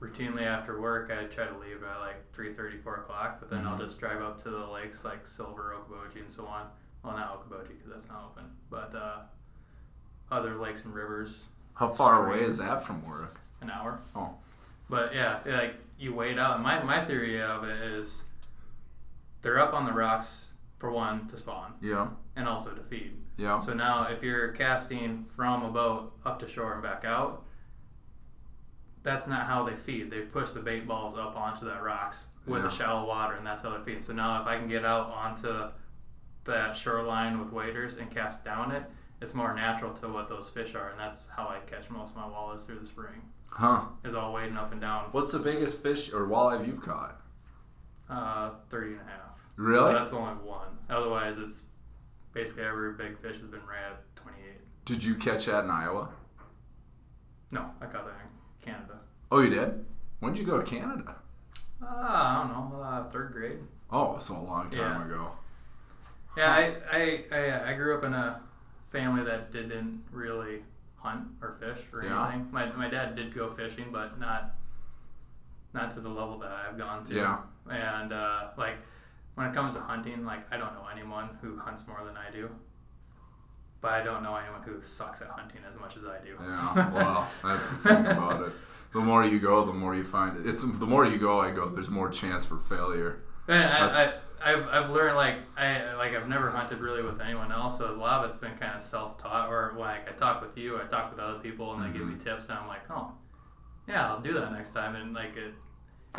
[0.00, 3.76] routinely after work, I try to leave at like 3.30, 4 o'clock, but then I'll
[3.76, 3.80] Mhm.
[3.80, 6.66] just drive up to the lakes like Silver, Okoboji, and so on.
[7.02, 9.18] Well, not Okoboji because that's not open, but uh,
[10.30, 13.38] other lakes and rivers, How far away is that from work?
[13.60, 13.98] an hour.
[14.14, 14.34] Oh.
[14.88, 16.62] But yeah, like you wait out.
[16.62, 18.22] My my theory of it is
[19.42, 22.08] they're up on the rocks for one to spawn Yeah.
[22.36, 23.16] and also to feed.
[23.36, 23.58] Yeah.
[23.58, 27.44] So now if you're casting from a boat up to shore and back out,
[29.02, 30.10] that's not how they feed.
[30.10, 32.68] They push the bait balls up onto that rocks with Yeah.
[32.68, 34.02] the shallow water, and that's how they feed.
[34.04, 35.70] So now if I can get out onto
[36.44, 38.84] that shoreline with waders and cast down it,
[39.20, 42.16] it's more natural to what those fish are, and that's how I catch most of
[42.16, 43.20] my walleyes through the spring.
[43.50, 43.82] Huh.
[44.04, 47.20] Is all wading up and down, What's the biggest fish or walleye you've caught?
[48.08, 49.27] uh, 30 and a half.
[49.58, 49.92] Really?
[49.92, 50.68] That's only one.
[50.88, 51.62] Otherwise, it's
[52.32, 54.44] basically every big fish has been rad 28.
[54.84, 56.08] Did you catch that in Iowa?
[57.50, 58.94] No, I caught that in Canada.
[59.32, 59.84] Oh, you did?
[60.20, 61.16] When did you go to Canada?
[61.82, 63.58] Uh, I don't know, uh, third grade.
[63.90, 65.06] Oh, so a long time Yeah.
[65.06, 65.30] ago.
[66.36, 68.40] Yeah, I, I, I, I grew up in a
[68.92, 70.62] family that didn't really
[70.96, 72.28] hunt or fish or Yeah.
[72.28, 72.48] anything.
[72.52, 74.54] My, my dad did go fishing, but not
[75.74, 77.14] not to the level that I've gone to.
[77.14, 77.38] Yeah.
[77.70, 78.76] And uh, like
[79.38, 82.30] when it comes to hunting, like I don't know anyone who hunts more than I
[82.30, 82.50] do.
[83.80, 86.34] But I don't know anyone who sucks at hunting as much as I do.
[86.40, 86.90] Yeah.
[86.92, 88.52] Well, that's the thing about it.
[88.92, 90.48] The more you go, the more you find it.
[90.48, 91.68] It's the more you go, I go.
[91.68, 93.20] There's more chance for failure.
[93.46, 93.86] And I,
[94.42, 97.88] I, I've I've learned like I like I've never hunted really with anyone else, so
[97.88, 99.48] a lot of it's been kind of self-taught.
[99.48, 102.14] Or like I talk with you, I talk with other people, and they give me
[102.14, 102.24] Mhm.
[102.24, 103.12] tips, and I'm like, oh,
[103.86, 105.54] yeah, I'll do that next time, and like it,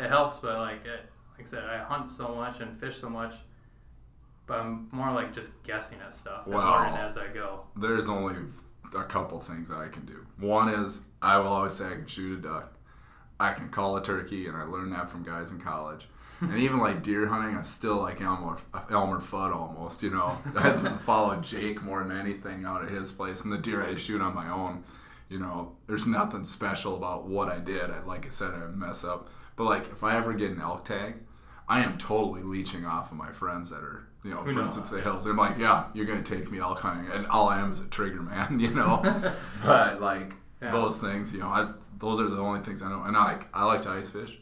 [0.02, 0.38] it helps.
[0.38, 3.34] But like it, like I said, I hunt so much and fish so much,
[4.46, 6.80] but I'm more like just guessing at stuff and Wow.
[6.82, 7.60] learning as I go.
[7.76, 8.36] There's only
[8.94, 10.26] a couple things I can do.
[10.38, 12.72] One is I will always say I can shoot a duck.
[13.38, 16.06] I can call a turkey, and I learned that from guys in college.
[16.42, 18.58] and even like deer hunting, I'm still like Elmer,
[18.90, 20.02] Elmer Fudd almost.
[20.02, 23.82] You know, I follow Jake more than anything out at his place, and the deer
[23.82, 24.84] I shoot on my own.
[25.30, 27.88] You know, there's nothing special about what I did.
[27.90, 29.28] I, like I said, I mess up.
[29.56, 31.14] But like, if I ever get an elk tag,
[31.70, 34.90] I am totally leeching off of my friends that are, you know, Who for instance,
[34.90, 35.24] the hills.
[35.24, 37.80] I'm like, yeah, you're gonna take me all kind of, and all I am is
[37.80, 39.00] a trigger man, you know.
[39.64, 40.72] but like Yeah.
[40.72, 43.04] those things, you know, I, those are the only things I know.
[43.04, 44.36] And I like, I like to ice fish.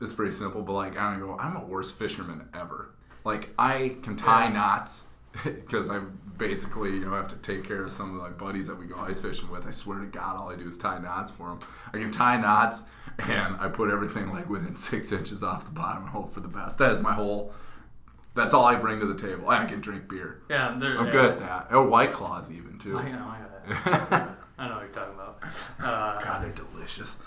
[0.00, 1.38] It's pretty simple, but like I don't go.
[1.38, 2.90] I'm a worst fisherman ever.
[3.24, 4.54] Like I can tie Yeah.
[4.54, 5.04] knots
[5.44, 6.00] because I
[6.36, 8.96] basically you know have to take care of some of my buddies that we go
[8.96, 9.66] ice fishing with.
[9.66, 11.60] I swear to God, all I do is tie knots for them.
[11.92, 12.82] I can tie knots,
[13.18, 16.48] and I put everything like within six inches off the bottom and hope for the
[16.48, 16.78] best.
[16.78, 17.52] That is my whole.
[18.34, 19.48] That's all I bring to the table.
[19.48, 20.42] I can drink beer.
[20.50, 21.12] Yeah, they're, I'm yeah.
[21.12, 21.66] good at that.
[21.70, 22.98] Oh, white claws even too.
[22.98, 24.28] I know, I know.
[24.58, 25.38] I know what you're talking about.
[25.78, 27.20] Uh, God, they're delicious.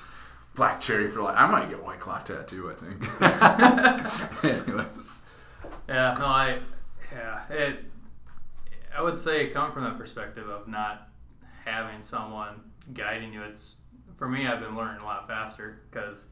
[0.56, 1.36] Black cherry for life.
[1.38, 2.72] I might get white claw tattoo.
[2.72, 4.64] I think.
[4.68, 5.22] Anyways,
[5.88, 6.60] Yeah, no, I,
[7.12, 7.86] yeah, it.
[8.98, 11.10] I would say come from that perspective of not
[11.64, 12.62] having someone
[12.94, 13.44] guiding you.
[13.44, 13.76] It's
[14.18, 14.48] for me.
[14.48, 16.26] I've been learning a lot faster because,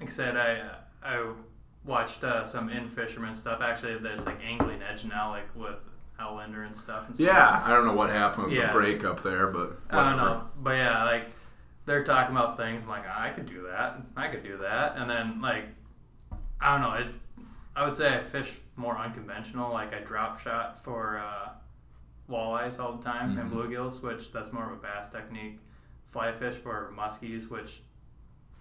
[0.00, 0.70] like I said, I
[1.02, 1.32] I
[1.84, 3.60] watched uh, some In-Fisherman stuff.
[3.60, 5.76] Actually, there's like Angling Edge now, like with
[6.20, 7.06] Al Lindner and stuff.
[7.08, 7.26] And stuff.
[7.26, 8.68] yeah, I don't know what happened with Yeah.
[8.68, 11.24] the breakup there, but I don't know, but yeah, like
[11.86, 12.84] they're talking about things.
[12.84, 14.00] I'm like, I could do that.
[14.16, 15.64] I could do that, and then like,
[16.60, 16.94] I don't know.
[16.98, 17.08] It.
[17.74, 19.72] I would say I fish more unconventional.
[19.72, 21.50] Like I drop shot for uh,
[22.30, 23.54] walleyes all the time and Mhm.
[23.54, 25.60] bluegills, which that's more of a bass technique.
[26.12, 27.82] Fly fish for muskies, which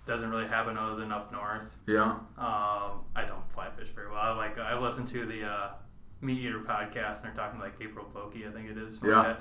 [0.05, 1.77] doesn't really happen other than up north.
[1.87, 2.11] Yeah.
[2.37, 4.19] Um, I don't fly fish very well.
[4.19, 5.69] I like I listened to the uh,
[6.21, 9.01] Meat Eater podcast, and they're talking like April Vokey, I think it is.
[9.03, 9.17] Yeah.
[9.21, 9.37] like.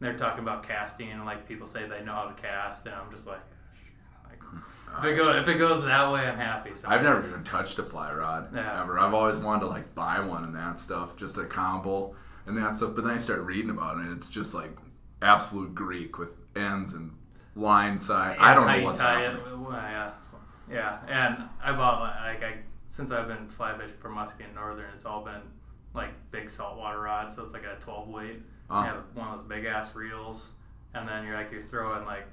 [0.00, 3.10] They're talking about casting, and like people say they know how to cast, and I'm
[3.10, 3.40] just like
[4.98, 6.74] if it goes if it goes that way, I'm happy.
[6.74, 8.82] So I've never even touched a fly rod Yeah.
[8.82, 8.98] ever.
[8.98, 12.14] I've always wanted to like buy one and that stuff, just a combo
[12.46, 12.92] and that stuff.
[12.94, 14.70] But then I start reading about it, and it's just like
[15.22, 17.12] absolute Greek with ends and
[17.54, 18.36] line side.
[18.38, 19.36] I don't know what's happening.
[19.46, 20.10] It, well, yeah,
[20.70, 20.98] yeah.
[21.08, 25.04] And I bought like I since I've been fly fishing for muskie and northern, it's
[25.04, 25.42] all been
[25.94, 27.36] like big saltwater rods.
[27.36, 28.42] So it's like a 12 weight.
[28.68, 28.80] Oh.
[28.80, 30.52] You have one of those big ass reels,
[30.94, 32.26] and then you're like you're throwing like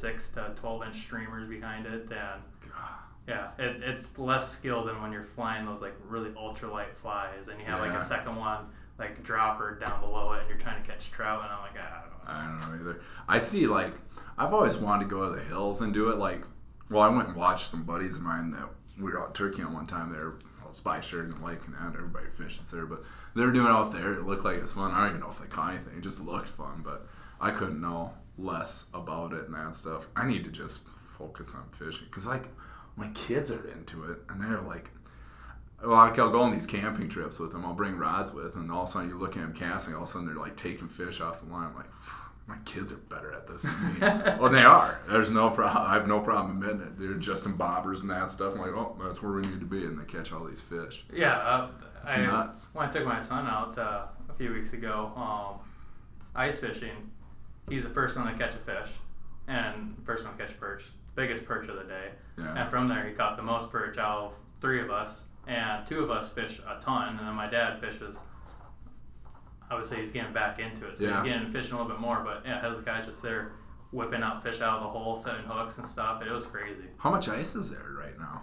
[0.00, 2.42] six to 12 inch streamers behind it, and
[3.28, 7.60] yeah, it, it's less skill than when you're flying those like really ultralight flies, and
[7.60, 8.66] you have like a second one
[8.98, 12.04] like dropper down below it, and you're trying to catch trout, and I'm like, ah,
[12.26, 12.60] I don't know.
[12.66, 13.00] I don't know either.
[13.28, 13.94] I see like
[14.36, 16.18] I've always wanted to go to the hills and do it.
[16.18, 16.42] Like,
[16.90, 19.72] well, I went and watched some buddies of mine that we were out turkey on
[19.72, 20.12] one time.
[20.12, 21.76] They were well, spy shirt and lake and.
[21.94, 23.02] Everybody fishes there, but
[23.34, 24.14] they were doing it out there.
[24.14, 24.92] It looked like it's fun.
[24.92, 25.98] I don't even know if they caught anything.
[25.98, 27.06] It just looked fun, but
[27.40, 30.08] I couldn't know less about it and that stuff.
[30.16, 30.82] I need to just
[31.18, 32.44] focus on fishing because like
[32.96, 34.90] my kids are into it and they're like.
[35.82, 37.64] Well, like I'll go on these camping trips with them.
[37.64, 39.94] I'll bring rods with, and all of a sudden you look at them casting.
[39.94, 41.68] All of a sudden they're like taking fish off the line.
[41.68, 41.86] I'm like,
[42.46, 43.98] my kids are better at this than me.
[44.38, 45.00] well, they are.
[45.08, 45.86] There's no problem.
[45.86, 46.98] I have no problem admitting it.
[46.98, 48.52] They're just in bobbers and that stuff.
[48.54, 51.04] I'm like, oh, that's where we need to be, and they catch all these fish.
[51.14, 51.68] Yeah, uh,
[52.02, 52.68] It's I, nuts.
[52.74, 55.60] when I took my son out uh, a few weeks ago, um,
[56.34, 57.10] ice fishing,
[57.70, 58.90] he's the first one to catch a fish,
[59.48, 62.10] and first one to catch a perch, biggest perch of the day.
[62.38, 62.54] Yeah.
[62.62, 66.00] And from there, he caught the most perch out of three of us, and two
[66.00, 68.20] of us fish a ton, and then my dad fishes.
[69.70, 71.22] I would say he's getting back into it, so Yeah.
[71.22, 72.20] he's getting fishing a little bit more.
[72.24, 73.52] But yeah, his guys just there
[73.92, 76.22] whipping out fish out of the hole, setting hooks and stuff.
[76.22, 76.86] It was crazy.
[76.98, 78.42] How much ice is there right now?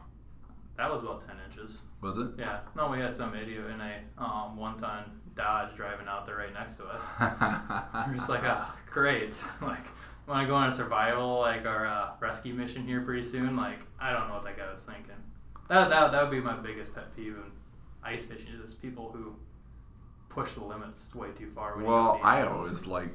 [0.77, 1.81] That was about ten inches.
[2.01, 2.29] Was it?
[2.37, 5.03] Yeah, no, we had some idiot in a um, one-ton
[5.37, 7.03] Dodge driving out there right next to us.
[8.07, 9.35] We're just like, ah, great.
[9.61, 9.85] Like,
[10.25, 13.79] when I go on a survival, like our uh, rescue mission here pretty soon, like,
[13.97, 15.15] I don't know what that guy was thinking.
[15.69, 17.51] That that that would be my biggest pet peeve in
[18.03, 19.35] ice fishing is people who
[20.29, 21.77] push the limits way too far.
[21.77, 23.09] Well, I always like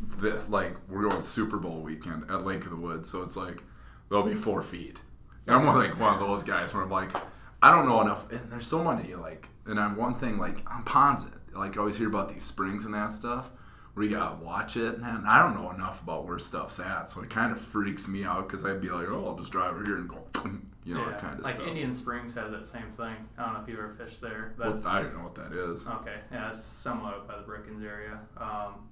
[0.00, 0.48] this.
[0.48, 3.62] Like we're going Super Bowl weekend at Lake of the Woods, so it's like
[4.08, 5.02] there'll be four feet.
[5.46, 7.14] And I'm more like one of those guys where I'm like,
[7.62, 8.30] I don't know enough.
[8.30, 11.26] And there's so many like, and I'm one thing like I'm ponds.
[11.54, 13.50] Like I always hear about these springs and that stuff.
[13.94, 17.20] Where you gotta watch it, and I don't know enough about where stuff's at, so
[17.20, 19.84] it kind of freaks me out because I'd be like, "Oh, I'll just drive over
[19.84, 20.24] here and go,"
[20.84, 21.66] you know, yeah, kind of like stuff.
[21.66, 23.16] Indian Springs has that same thing.
[23.36, 24.54] I don't know if you ever fished there.
[24.56, 25.86] Well, That's I don't know what that is.
[25.86, 28.18] Okay, yeah, it's somewhat up by the Brookings area.
[28.38, 28.88] Um,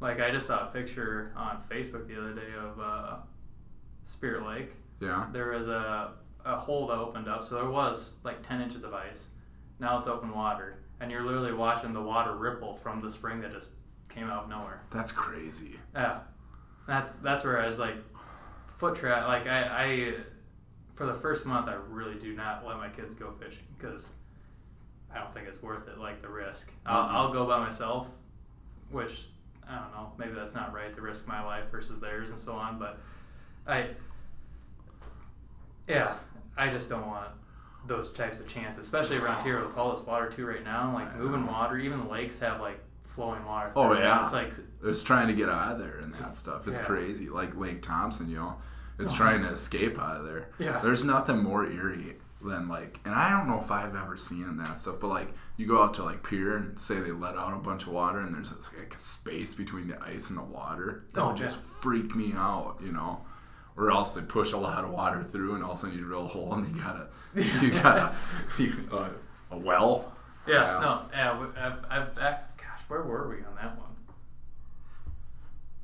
[0.00, 3.16] like I just saw a picture on Facebook the other day of uh,
[4.04, 4.72] Spirit Lake.
[5.00, 5.26] Yeah.
[5.32, 6.12] There was a,
[6.44, 9.28] a hole that opened up, so there was like 10 inches of ice.
[9.78, 13.52] Now it's open water, and you're literally watching the water ripple from the spring that
[13.52, 13.68] just
[14.08, 14.80] came out of nowhere.
[14.92, 15.74] That's crazy.
[15.94, 16.20] Yeah,
[16.86, 17.96] that's that's where I was like,
[18.78, 19.26] foot trap.
[19.26, 20.14] Like I, I,
[20.94, 24.10] for the first month, I really do not let my kids go fishing because
[25.12, 25.98] I don't think it's worth it.
[25.98, 26.70] Like the risk.
[26.86, 27.10] I'll, Mhm.
[27.12, 28.06] I'll go by myself,
[28.92, 29.26] which
[29.68, 30.12] I don't know.
[30.18, 32.78] Maybe that's not right to risk my life versus theirs and so on.
[32.78, 33.00] But
[33.66, 33.88] I,
[35.88, 36.14] yeah,
[36.56, 37.28] I just don't want
[37.86, 40.92] those types of chances, especially around here with all this water too right now.
[40.94, 43.72] Like moving water, even the lakes have like flowing water.
[43.76, 44.22] Oh, yeah.
[44.24, 44.52] it's like
[44.84, 46.66] It's trying to get out of there and that stuff.
[46.68, 46.86] It's Yeah.
[46.86, 47.28] crazy.
[47.28, 48.56] Like Lake Thompson, you know,
[48.98, 50.48] it's Oh, trying to escape out of there.
[50.58, 50.80] Yeah.
[50.82, 54.78] There's nothing more eerie than like, and I don't know if I've ever seen that
[54.80, 57.56] stuff, but like you go out to like pier and say they let out a
[57.58, 61.04] bunch of water and there's like a space between the ice and the water.
[61.14, 63.24] That Oh, would just freak me out, you know.
[63.76, 66.04] Or else they push a lot of water through and all of a sudden you
[66.04, 67.06] drill a hole and you gotta,
[67.64, 68.14] you gotta,
[68.58, 69.08] you, uh,
[69.50, 70.12] a well.
[70.46, 71.06] Yeah, Wow.
[71.12, 73.88] no, yeah, I've, I've, I, gosh, where were we on that one?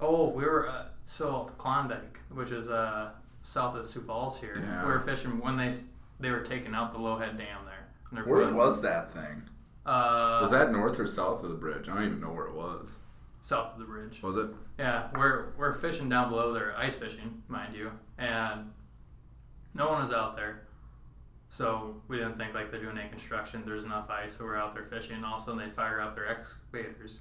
[0.01, 3.11] Oh, we were uh, so Klondike, which is uh,
[3.43, 4.63] south of Sioux Falls here.
[4.65, 4.83] Yeah.
[4.85, 5.73] We were fishing when they
[6.21, 8.25] they were taking out the Lowhead Dam there.
[8.25, 9.43] Where putting- was that thing?
[9.87, 11.89] Uh, Was that north or south of the bridge?
[11.89, 12.97] I don't even know where it was.
[13.41, 14.23] South of the bridge?
[14.23, 14.49] Was it?
[14.79, 18.71] Yeah, we're we're fishing down below there, ice fishing, mind you, and
[19.75, 20.63] no one was out there.
[21.51, 23.63] So we didn't think like they're doing any construction.
[23.65, 25.17] There's enough ice, so we're out there fishing.
[25.17, 27.21] And all of a sudden, they fire up their excavators,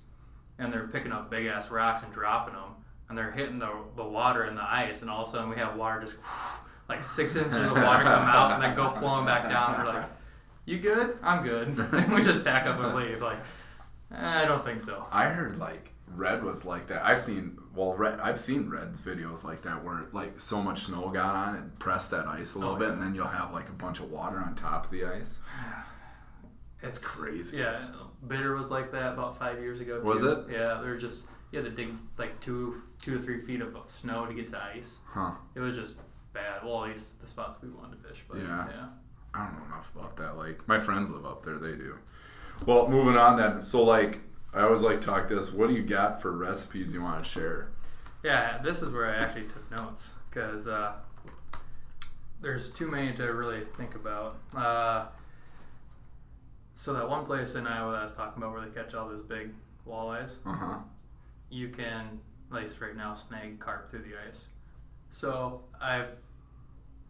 [0.60, 2.72] and they're picking up big ass rocks and dropping them,
[3.10, 5.56] and they're hitting the the water and the ice, and all of a sudden we
[5.56, 6.18] have water just
[6.90, 9.78] like six inches of water come out and then go flowing back down.
[9.78, 10.10] We're like,
[10.66, 11.18] "You good?
[11.24, 13.22] I'm good." and we just pack up and leave.
[13.22, 13.40] Like,
[14.14, 15.06] eh, I don't think so.
[15.12, 17.06] I heard like Red was like that.
[17.06, 21.10] I've seen well, Red, I've seen Red's videos like that where like so much snow
[21.10, 22.94] got on it and pressed that ice a little Oh, bit, yeah.
[22.94, 25.40] and then you'll have like a bunch of water on top of the ice.
[26.84, 27.58] It's crazy.
[27.58, 27.88] Yeah,
[28.28, 30.00] Bitter was like that about five years ago.
[30.02, 30.30] Was too.
[30.30, 30.46] it?
[30.52, 33.76] Yeah, they were just you had to dig like two two to three feet of
[33.88, 35.00] snow to get to ice.
[35.08, 35.32] Huh?
[35.56, 35.96] It was just
[36.34, 36.64] bad.
[36.64, 38.24] Well, at least the spots we wanted to fish.
[38.30, 38.68] But Yeah.
[38.70, 38.86] yeah.
[39.34, 40.38] I don't know enough about that.
[40.38, 41.98] Like my friends live up there, they do.
[42.66, 43.62] Well, moving on then.
[43.64, 44.20] So like
[44.54, 45.52] I always like talk this.
[45.52, 47.70] What do you got for recipes you want to share?
[48.24, 50.94] Yeah, this is where I actually took notes because uh,
[52.42, 54.38] there's too many to really think about.
[54.56, 55.06] Uh,
[56.76, 59.08] so that one place in Iowa that I was talking about where they catch all
[59.10, 59.50] those big
[59.88, 60.78] walleyes, Uh huh.
[61.50, 62.20] you can,
[62.52, 64.46] at least right now, snag carp through the ice.
[65.12, 66.10] So I've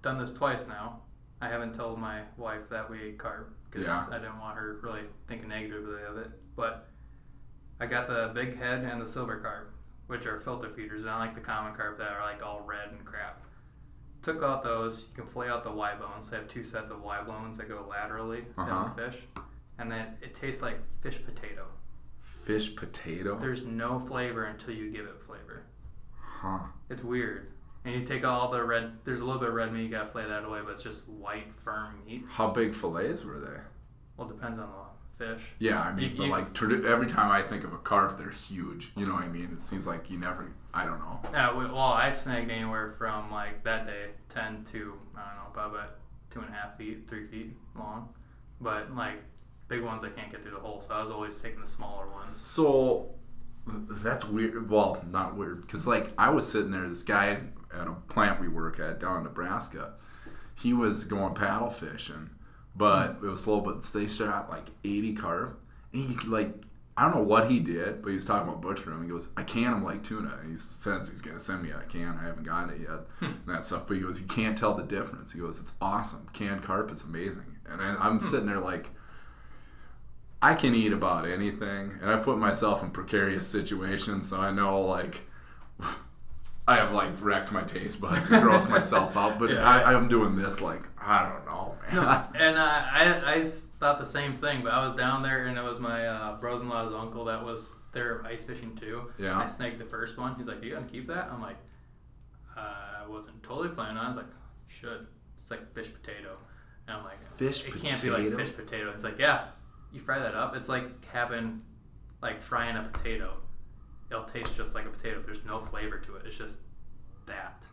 [0.02, 1.00] done this twice now.
[1.42, 4.06] I haven't told my wife that we ate carp because Yeah.
[4.10, 6.32] I didn't want her really thinking negatively of it.
[6.56, 6.88] But
[7.80, 9.74] I got the big head and the silver carp,
[10.08, 12.90] which are filter feeders, and I like the common carp that are like all red
[12.92, 13.42] and crap.
[14.24, 15.08] Took out those.
[15.16, 16.30] You can flay out the Y bones.
[16.30, 18.66] They have two sets of Y bones that go laterally Uh-huh.
[18.68, 19.22] down the fish,
[19.78, 21.66] and then it tastes like fish potato.
[22.22, 23.38] Fish potato.
[23.40, 25.64] There's no flavor until you give it flavor.
[26.20, 26.60] Huh.
[26.90, 27.52] It's weird.
[27.86, 28.92] And you take all the red.
[29.06, 29.84] There's a little bit of red meat.
[29.84, 32.26] You gotta flay that away, but it's just white, firm meat.
[32.28, 33.60] How big fillets were they?
[34.18, 34.76] Well, it depends on the
[35.18, 35.42] fish.
[35.60, 38.18] Yeah, I mean, You- but you- like tradi- every time I think of a carp,
[38.18, 38.92] they're huge.
[38.96, 39.50] You know what I mean?
[39.54, 40.52] It seems like you never.
[40.74, 41.20] I don't know.
[41.32, 45.52] Yeah, we, well, I snagged anywhere from like that day, ten to I don't know,
[45.54, 45.90] about about
[46.30, 48.10] two and a half feet, three feet long.
[48.62, 49.24] But like
[49.68, 52.08] big ones, I can't get through the hole, so I was always taking the smaller
[52.08, 52.38] ones.
[52.40, 53.10] So
[53.68, 54.70] that's weird.
[54.70, 57.40] Well, not weird, because like I was sitting there, this guy
[57.74, 59.94] at a plant we work at down in Nebraska,
[60.56, 62.30] he was going paddle fishing,
[62.78, 63.62] but it was slow.
[63.62, 65.60] But they shot like 80 carp,
[65.94, 66.54] and he like
[66.98, 69.04] I don't know what he did, but he was talking about butchering them.
[69.04, 71.82] He goes, "I can him like tuna." And he says he's gonna send me a
[71.82, 72.18] can.
[72.20, 73.26] I haven't gotten it yet, hmm.
[73.26, 73.86] and that stuff.
[73.88, 76.28] But he goes, "You can't tell the difference." He goes, "It's awesome.
[76.34, 78.26] Canned carp is amazing." And I, I'm hmm.
[78.26, 78.90] sitting there like.
[80.40, 84.82] I can eat about anything, and I've put myself in precarious situations, so I know
[84.82, 85.22] like
[86.68, 89.40] I have like wrecked my taste buds and grossed myself out.
[89.40, 89.68] But Yeah.
[89.68, 92.28] I, I'm doing this like I don't know, man.
[92.36, 93.44] and I, I
[93.80, 96.94] thought the same thing, but I was down there and it was my uh, brother-in-law's
[96.94, 99.10] uncle that was there ice fishing too.
[99.18, 99.38] Yeah.
[99.38, 100.36] I snagged the first one.
[100.36, 101.56] He's like, "You gonna keep that?" I'm like,
[102.58, 104.34] uh, "I wasn't totally planning on." it." I was like,
[104.68, 105.08] "Should."
[105.40, 106.36] It's like fish potato,
[106.88, 109.46] and I'm like, Fish It can't be like fish potato." It's like, "Yeah,
[109.94, 110.58] you fry that up.
[110.58, 111.62] It's like having
[112.22, 113.38] like frying a potato.
[114.12, 115.22] It'll taste just like a potato.
[115.26, 116.24] There's no flavor to it.
[116.26, 116.58] It's just
[117.28, 117.66] that."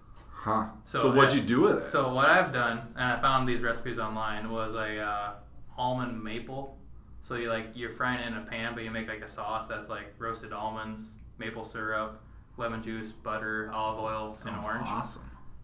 [0.45, 0.67] Huh?
[0.85, 1.87] So, So, what'd uh, you do with it?
[1.87, 5.33] So what I've done, and I found these recipes online, was a uh,
[5.79, 6.79] almond maple.
[7.21, 9.67] So you like you're frying it in a pan, but you make like a sauce
[9.67, 11.01] that's like roasted almonds,
[11.39, 12.21] maple syrup,
[12.59, 14.87] lemon juice, butter, olive oil, Sounds and orange.
[14.89, 15.23] awesome.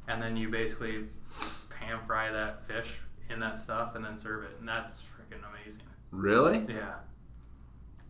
[0.08, 1.04] And then you basically
[1.68, 2.94] pan fry that fish
[3.28, 5.84] in that stuff, and then serve it, and that's freaking amazing.
[6.10, 6.64] Really?
[6.68, 6.94] Yeah,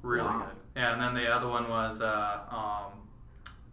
[0.02, 0.46] really Wow.
[0.46, 0.56] good.
[0.76, 2.92] Yeah, and then the other one was uh, um,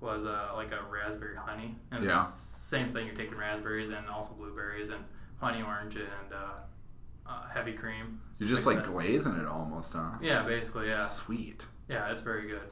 [0.01, 1.75] was uh, like a raspberry honey.
[1.91, 2.25] And Yeah.
[2.67, 3.05] Same thing.
[3.07, 5.01] You're taking raspberries and also blueberries and
[5.37, 8.19] honey orange and uh, uh, heavy cream.
[8.39, 10.17] You're just Like like glazing it almost, huh?
[10.21, 10.89] Yeah, basically.
[10.89, 11.01] Yeah.
[11.01, 11.65] Sweet.
[11.87, 12.67] Yeah, it's very good.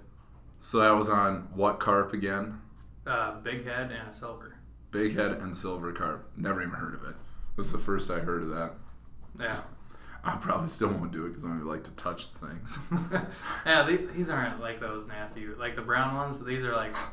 [0.60, 2.60] So that was on what carp again?
[3.08, 4.58] Uh, big head and silver.
[4.92, 6.30] Big head and silver carp.
[6.36, 7.16] Never even heard of it.
[7.56, 8.74] This is the first I heard of that.
[9.40, 9.62] Yeah.
[10.26, 12.78] I probably still won't do it because I only like to touch things.
[13.66, 15.46] yeah, the- these aren't like those nasty.
[15.48, 16.94] Like the brown ones, these are like.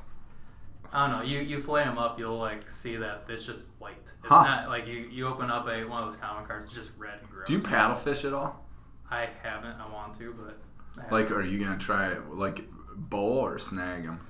[0.92, 1.24] I don't know.
[1.24, 3.96] You you fillet them up, you'll like see that it's just white.
[4.02, 4.42] It's Huh.
[4.42, 7.18] not like you, you open up a one of those common cards, it's just red
[7.20, 7.46] and gross.
[7.46, 8.66] do you paddle fish at all?
[9.11, 9.76] I haven't.
[9.81, 10.59] I want to, but
[11.02, 11.11] I.
[11.11, 12.64] Like, are you gonna try it like
[12.96, 14.20] bowl or snag them?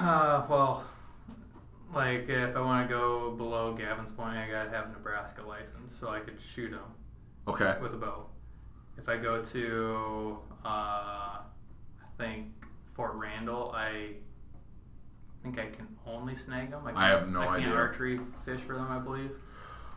[0.00, 0.84] Uh, well,
[1.94, 5.92] like if I want to go below Gavins Point, I gotta have a Nebraska license
[5.92, 6.80] so I could shoot them
[7.48, 7.76] Okay.
[7.80, 8.26] with a bow.
[8.98, 11.42] If I go to, uh, I
[12.18, 12.46] think
[12.94, 14.14] Fort Randall, I
[15.46, 16.82] think I can only snag them.
[16.86, 17.74] I, I have no I can't idea.
[17.74, 19.30] archery fish for them, I believe.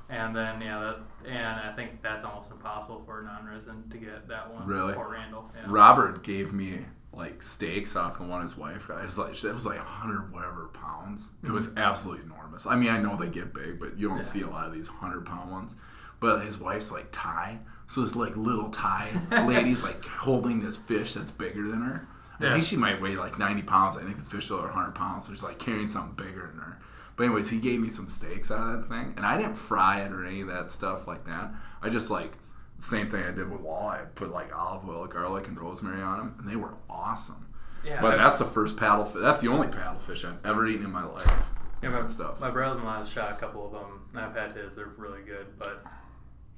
[0.10, 4.28] And then yeah, that and I think that's almost impossible for a non-resident to get
[4.28, 4.66] that one.
[4.66, 4.94] Really?
[4.94, 5.50] Fort Randall.
[5.56, 5.66] Yeah.
[5.68, 6.80] Robert gave me
[7.14, 9.02] like steaks off the one his wife got.
[9.02, 11.32] It was like it was like hundred whatever pounds.
[11.44, 11.56] It mm-hmm.
[11.56, 12.66] was absolutely enormous.
[12.66, 14.24] I mean, I know they get big, but you don't Yeah.
[14.24, 15.76] see a lot of these hundred pound ones.
[16.20, 19.10] But his wife's like Thai, so this like little Thai
[19.48, 22.08] lady's like holding this fish that's bigger than her.
[22.41, 23.97] I think she might weigh like ninety pounds.
[23.97, 26.80] I think the fish are hundred pounds, so she's like carrying something bigger than her.
[27.15, 30.02] But anyways, he gave me some steaks out of that thing, and I didn't fry
[30.02, 31.52] it or any of that stuff like that.
[31.82, 32.34] I just like
[32.78, 34.02] same thing I did with walleye.
[34.02, 37.47] I put like olive oil, garlic, and rosemary on them, and they were awesome.
[37.84, 39.04] Yeah, But that's the first paddle.
[39.06, 41.49] That's the only paddle fish I've ever eaten in my life.
[41.82, 42.39] Yeah, that my, stuff.
[42.39, 44.02] My brother-in-law has shot a couple of them.
[44.13, 45.47] and I've had his; they're really good.
[45.58, 45.84] But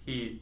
[0.05, 0.41] he,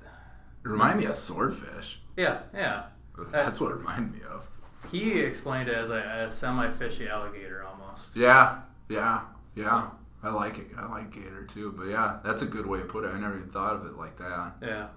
[0.00, 2.00] It reminded me of swordfish.
[2.16, 2.86] yeah, yeah,
[3.30, 4.48] That's what it reminded me of.
[4.90, 8.14] he explained it as a, a semi-fishy alligator almost.
[8.16, 9.22] Yeah, yeah,
[9.54, 9.88] yeah.
[10.22, 10.66] I like it.
[10.76, 11.74] I like gator too.
[11.76, 13.08] But yeah, that's a good way to put it.
[13.08, 14.52] I never even thought of it like that.
[14.62, 14.88] Yeah.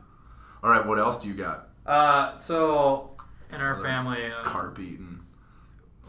[0.63, 1.69] All right, what else do you got?
[1.85, 3.15] Uh, so
[3.51, 5.19] in our family, uh, Carp eating.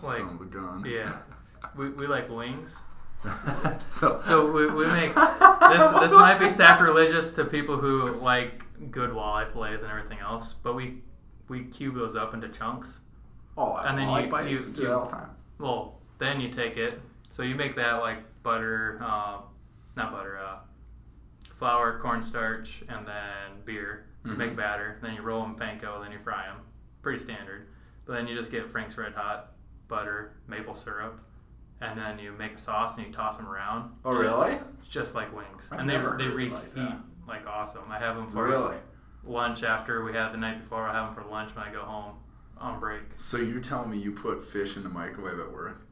[0.03, 0.85] Like, son of a gun.
[0.87, 1.16] yeah,
[1.77, 2.77] we, we like wings.
[3.83, 5.92] so, So we, we make this.
[6.01, 10.75] This might be sacrilegious to people who like good walleye fillets and everything else, but
[10.75, 11.03] we
[11.51, 13.01] we cube those up into chunks.
[13.59, 15.31] Oh, and then you- bites, you- do that all the time.
[15.59, 17.03] Well, then you take it.
[17.31, 19.39] So you make that like butter, uh,
[19.97, 20.61] not butter, uh,
[21.59, 24.07] flour, cornstarch, and then beer.
[24.24, 24.37] You Mhm.
[24.37, 24.99] make batter.
[25.03, 26.01] Then you roll them panko.
[26.03, 26.61] Then you fry them.
[27.03, 27.68] Pretty standard.
[28.07, 29.53] But then you just get Frank's Red Hot,
[29.89, 31.20] butter, maple syrup,
[31.81, 33.95] and then you make a sauce and you toss them around.
[34.05, 34.59] Oh, really?
[34.89, 36.74] Just like wings, I've and they they reheat like
[37.27, 37.85] like, awesome.
[37.91, 38.77] I have them for Really?
[39.25, 40.89] Lunch after we had the night before.
[40.89, 42.14] I have them for lunch when I go home
[42.59, 43.03] on break.
[43.14, 45.87] So you're telling me you put fish in the microwave at work?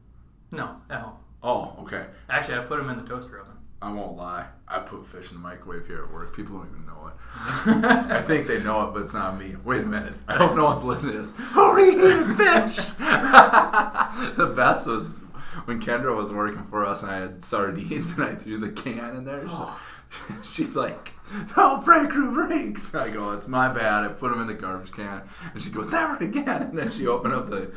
[0.51, 1.17] No, at home.
[1.41, 2.05] Oh, okay.
[2.29, 3.53] Actually, I put them in the toaster oven.
[3.81, 4.45] I won't lie.
[4.67, 6.35] I put fish in the microwave here at work.
[6.35, 7.13] People don't even know it.
[8.11, 9.55] I think they know it, but it's not me.
[9.63, 10.15] Wait a minute.
[10.27, 11.31] I hope no one's listening to this.
[11.37, 12.75] Who eating fish?
[14.35, 15.19] the best was
[15.63, 19.15] when Kendra was working for us and I had sardines and I threw the can
[19.15, 19.47] in there.
[19.47, 19.69] She's like,
[21.57, 22.93] no, break room breaks.
[22.93, 24.03] I go, it's my bad.
[24.03, 25.21] I put them in the garbage can.
[25.53, 26.63] And she goes, never again.
[26.63, 27.71] And then she opened up the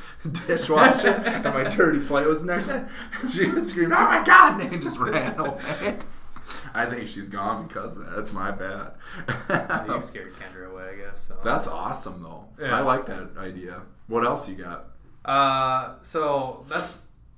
[0.47, 2.89] dishwasher and my dirty plate was in there.
[3.31, 4.61] She screamed, oh my God.
[4.61, 5.99] And just ran away.
[6.75, 8.17] I think she's gone because of that.
[8.17, 8.93] That's my bad.
[9.87, 11.27] you scared Kendra away, I guess.
[11.27, 11.39] So.
[11.45, 12.45] That's awesome, though.
[12.61, 12.79] Yeah.
[12.79, 13.83] I like that idea.
[14.07, 14.87] What else you got?
[15.25, 16.93] Uh, so that's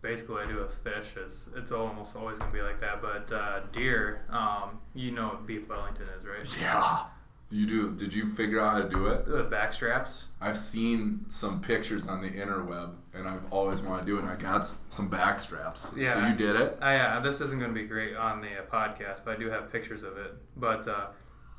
[0.04, 1.16] basically I do with fish.
[1.16, 3.02] Is it's almost always gonna be like that.
[3.02, 6.46] But uh, deer, um, you know what beef Wellington is, right?
[6.60, 7.06] Yeah.
[7.50, 7.90] You do.
[7.94, 9.26] Did you figure out how to do it?
[9.26, 10.24] The back straps.
[10.40, 14.22] I've seen some pictures on the interweb, and I've always wanted to do it.
[14.22, 15.90] And I got some back straps.
[15.90, 16.28] So Yeah.
[16.30, 16.76] you did it.
[16.80, 19.50] I, uh, this isn't going to be great on the uh, podcast, but I do
[19.50, 20.34] have pictures of it.
[20.56, 21.06] But uh,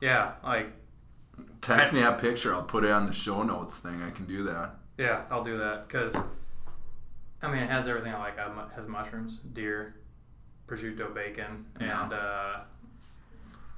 [0.02, 0.68] yeah, like
[1.62, 2.54] Text me that picture.
[2.54, 4.02] I'll put it on the show notes thing.
[4.02, 4.76] I can do that.
[4.98, 6.16] yeah, I'll do that because
[7.42, 8.34] I mean it has everything I like.
[8.38, 9.96] It has mushrooms, deer,
[10.68, 12.04] prosciutto, bacon, Yeah.
[12.04, 12.56] and uh,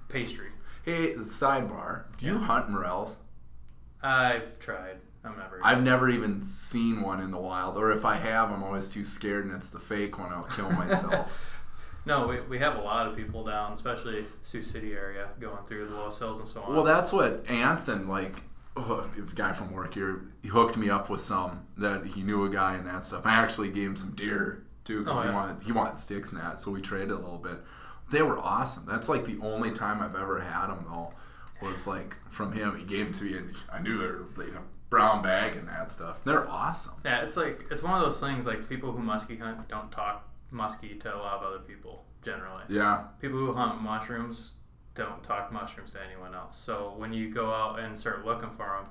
[0.09, 0.49] pastry.
[0.85, 2.03] Hey, sidebar.
[2.17, 3.17] Do you hunt morels?
[4.01, 4.97] I've tried.
[5.23, 5.59] I'm never.
[5.63, 9.03] I've never even seen one in the wild, or if I have, I'm always too
[9.03, 10.31] scared, and it's the fake one.
[10.31, 11.29] I'll kill myself.
[12.05, 15.89] no, we, we have a lot of people down, especially Sioux City area, going through
[15.89, 16.73] the Loess Hills and so on.
[16.73, 18.35] well, that's what Anson like.
[18.78, 22.49] A guy from work here, he hooked me up with some that he knew a
[22.49, 23.25] guy and that stuff.
[23.25, 25.36] I actually gave him some deer too because Oh, he yeah.
[25.36, 27.59] wanted he wanted sticks and that, so we traded a little bit.
[28.11, 28.86] They were awesome.
[28.88, 31.13] That's like the only time I've ever had them though.
[31.61, 32.78] Was like from him.
[32.78, 34.61] He gave them to me, and I knew they were a
[34.91, 36.17] brown bag and that stuff.
[36.23, 36.93] They're awesome.
[37.03, 40.30] Yeah, it's like it's one of those things like people who muskie hunt don't talk
[40.53, 42.61] muskie to a lot of other people generally.
[42.69, 44.51] Yeah, People who hunt mushrooms
[44.97, 46.57] don't talk mushrooms to anyone else.
[46.57, 48.85] So when you go out and start looking for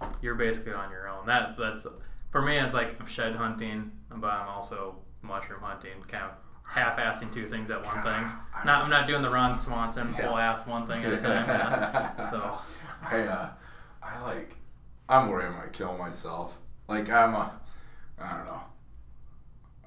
[0.00, 1.26] them, you're basically on your own.
[1.26, 1.86] That that's
[2.30, 2.58] for me.
[2.58, 6.30] It's like I'm shed hunting, but I'm also mushroom hunting, kind of
[6.68, 8.30] half-assing two things at one thing.
[8.64, 10.26] Not I'm not doing the Ron Swanson Yeah.
[10.28, 11.46] full ass one thing at a time.
[11.48, 12.30] Yeah.
[12.30, 12.58] So
[13.02, 13.48] I uh,
[14.02, 14.54] I like
[15.08, 16.58] I'm worried I might kill myself.
[16.88, 17.52] Like I'm a
[18.18, 18.60] I don't know.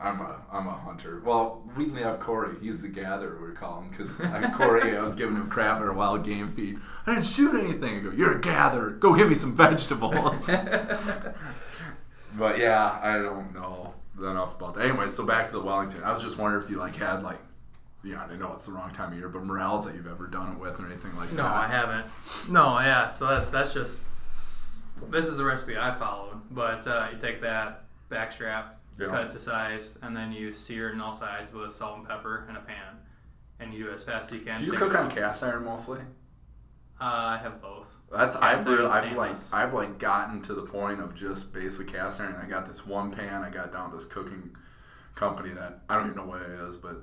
[0.01, 1.21] I'm a I'm a hunter.
[1.25, 2.55] Well, we have Corey.
[2.61, 3.45] He's the gatherer.
[3.45, 4.11] We call him because
[4.55, 4.97] Corey.
[4.97, 6.79] I was giving him crap at a wild game feed.
[7.05, 7.97] I didn't shoot anything.
[7.97, 8.91] I go, you're a gatherer.
[8.91, 10.45] Go get me some vegetables.
[12.37, 14.85] but yeah, I don't know enough about that.
[14.85, 16.03] Anyway, so back to the Wellington.
[16.03, 17.39] I was just wondering if you like had like,
[18.03, 20.53] yeah, I know it's the wrong time of year, but morels that you've ever done
[20.53, 21.49] it with or anything like No, that.
[21.49, 22.05] No, I haven't.
[22.47, 23.07] No, yeah.
[23.09, 24.03] So that, that's just
[25.09, 26.41] this is the recipe I followed.
[26.51, 28.63] But uh, you take that backstrap,
[28.97, 29.07] Yeah.
[29.07, 32.07] cut it to size, and then you sear it on all sides with salt and
[32.07, 32.97] pepper in a pan,
[33.59, 34.59] and you do it as fast as you can.
[34.59, 35.99] Do you cook on cast iron mostly?
[37.01, 37.95] Uh, I have both.
[38.11, 39.37] That's Cast I've really, I've like.
[39.53, 42.35] I've like gotten to the point of just basically cast iron.
[42.35, 43.41] I got this one pan.
[43.41, 44.53] I got down this cooking
[45.15, 46.97] company that I don't even know what it is, but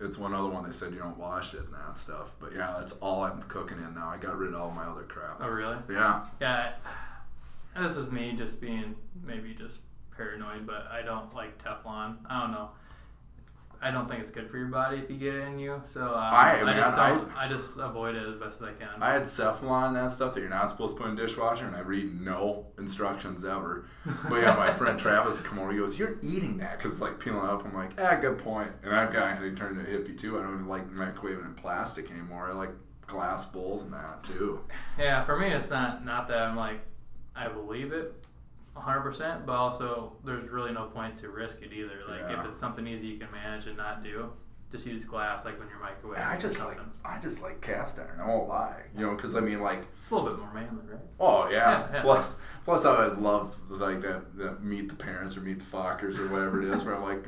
[0.00, 0.64] it's one other one.
[0.64, 2.32] They said you don't wash it and that stuff.
[2.40, 4.08] But yeah, that's all I'm cooking in now.
[4.08, 5.38] I got rid of all my other crap.
[5.40, 5.76] Oh, really?
[5.90, 6.72] Yeah, Yeah.
[7.78, 9.78] This is me just being maybe just
[10.16, 12.16] paranoid, but I don't like Teflon.
[12.28, 12.70] I don't know.
[13.82, 15.80] I don't think it's good for your body if you get it in you.
[15.84, 17.30] So uh, I- I just I- don't.
[17.36, 19.02] I, just avoid it as best as I can.
[19.02, 21.76] I had Teflon and that stuff that you're not supposed to put in dishwasher, and
[21.76, 23.84] I read no instructions ever.
[24.30, 25.72] But yeah, my friend Travis come over.
[25.72, 28.70] He goes, "You're eating that because it's like peeling up." I'm like, "Ah, good point."
[28.82, 30.38] And I've got he turned into a hippie too.
[30.38, 32.48] I don't even like microwaving in plastic anymore.
[32.50, 32.70] I like
[33.06, 34.64] glass bowls and that too.
[34.98, 36.80] Yeah, for me, it's not not that I'm like
[37.36, 38.14] I believe it
[38.76, 42.00] 100%, but also there's really no point to risk it either.
[42.08, 42.40] Like Yeah.
[42.40, 44.30] if it's something easy you can manage and not do,
[44.72, 46.26] just use glass like when you're microwaving.
[46.26, 46.78] I just like.
[47.04, 48.20] I just like cast iron.
[48.20, 50.82] I won't lie, you know, because I mean like It's a little bit more manly,
[50.90, 51.00] right?
[51.20, 51.56] oh yeah.
[51.56, 52.02] Yeah, yeah.
[52.02, 56.18] Plus plus I always love like that, that meet the parents or meet the Fockers
[56.18, 57.24] or whatever it is where I'm like.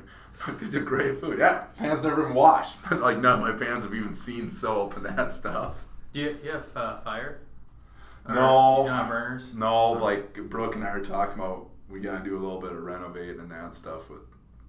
[0.61, 1.39] These are great food.
[1.41, 2.77] Yeah, pans never been washed.
[2.89, 5.85] But like none of my pans have even seen soap and that stuff.
[6.13, 7.41] Do you, do you have uh, fire?
[8.29, 8.85] No.
[8.85, 9.55] You burners?
[9.55, 12.83] No, like Brooke and I are talking about we gotta do a little bit of
[12.83, 14.21] renovating and that stuff with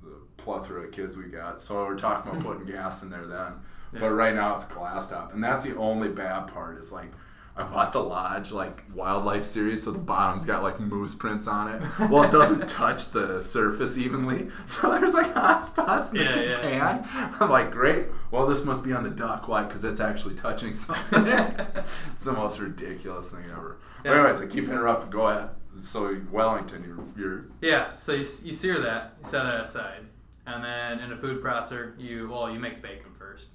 [0.02, 1.62] the plethora of kids we got.
[1.62, 3.54] So we're talking about putting gas in there then.
[3.94, 4.00] Yeah.
[4.00, 5.34] But right now it's glass top.
[5.34, 7.12] And that's the only bad part is like
[7.60, 11.74] I bought the Lodge like wildlife series, so the bottom's got like moose prints on
[11.74, 12.10] it.
[12.10, 16.46] Well, it doesn't touch the surface evenly, so there's like hot spots in Yeah, the
[16.46, 16.60] yeah.
[17.02, 17.34] pan.
[17.40, 18.06] I'm like, great.
[18.32, 19.50] Well, this must be on the duck.
[19.50, 19.64] Why?
[19.64, 21.26] Because it's actually touching something.
[22.14, 23.78] it's the most ridiculous thing ever.
[24.04, 25.10] But anyways, I keep interrupting.
[25.10, 25.50] Go ahead.
[25.80, 26.84] So Wellington,
[27.18, 30.06] you're, you're Yeah, so you, you sear that, you set that aside,
[30.46, 33.50] and then in a food processor, you well, you make bacon first.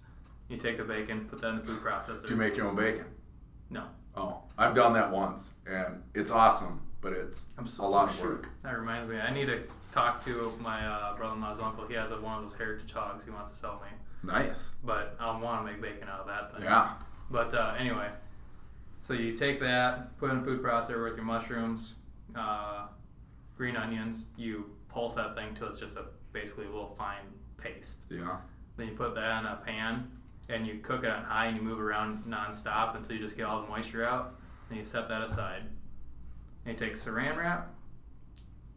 [0.48, 2.26] You take the bacon, put that in the food processor.
[2.26, 3.06] Do you make your own bacon?
[3.74, 3.84] No.
[4.16, 8.48] Oh, I've done that once, and it's awesome, but it's I'm a lot of work.
[8.62, 11.84] That reminds me, I need to talk to my uh, brother-in-law's uncle.
[11.88, 13.88] He has a, one of those heritage hogs he wants to sell me,
[14.32, 14.70] Nice.
[14.84, 16.62] but I want to make bacon out of that thing.
[16.62, 16.92] Yeah.
[17.30, 18.08] But uh, anyway,
[19.00, 21.94] so you take that, put it in a food processor with your mushrooms,
[22.36, 22.86] uh,
[23.56, 24.26] green onions.
[24.36, 27.24] You pulse that thing till it's just a basically a little fine
[27.58, 27.96] paste.
[28.08, 28.36] Yeah.
[28.76, 30.08] Then you put that in a pan
[30.48, 33.46] and you cook it on high and you move around nonstop until you just get
[33.46, 34.34] all the moisture out.
[34.70, 35.62] And you set that aside.
[36.66, 37.70] And you take saran wrap,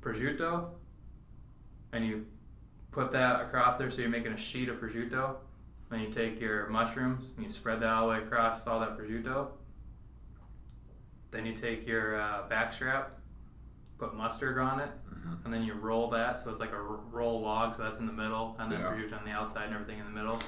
[0.01, 0.69] prosciutto,
[1.93, 2.25] and you
[2.91, 5.35] put that across there so you're making a sheet of prosciutto.
[5.89, 8.97] Then you take your mushrooms and you spread that all the way across all that
[8.97, 9.47] prosciutto.
[11.31, 13.05] Then you take your uh, backstrap,
[13.97, 15.43] put mustard on it, Mhm.
[15.45, 18.05] and then you roll that so it's like a r- roll log, so that's in
[18.05, 18.87] the middle, and then Yeah.
[18.91, 20.39] prosciutto on the outside and everything in the middle.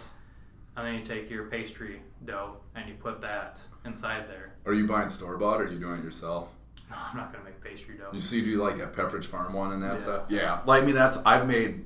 [0.77, 4.53] And then you take your pastry dough and you put that inside there.
[4.65, 6.49] Are you buying store bought or are you doing it yourself?
[6.89, 8.09] No, I'm not gonna make pastry dough.
[8.13, 9.97] You see, do you like that Pepperidge Farm one and that Yeah.
[9.97, 10.23] stuff?
[10.29, 10.61] Yeah.
[10.65, 11.85] Like, I mean, that's I've made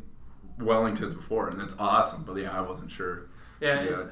[0.60, 2.24] Wellingtons before, and it's awesome.
[2.24, 3.28] But yeah, I wasn't sure.
[3.60, 4.10] Yeah, it-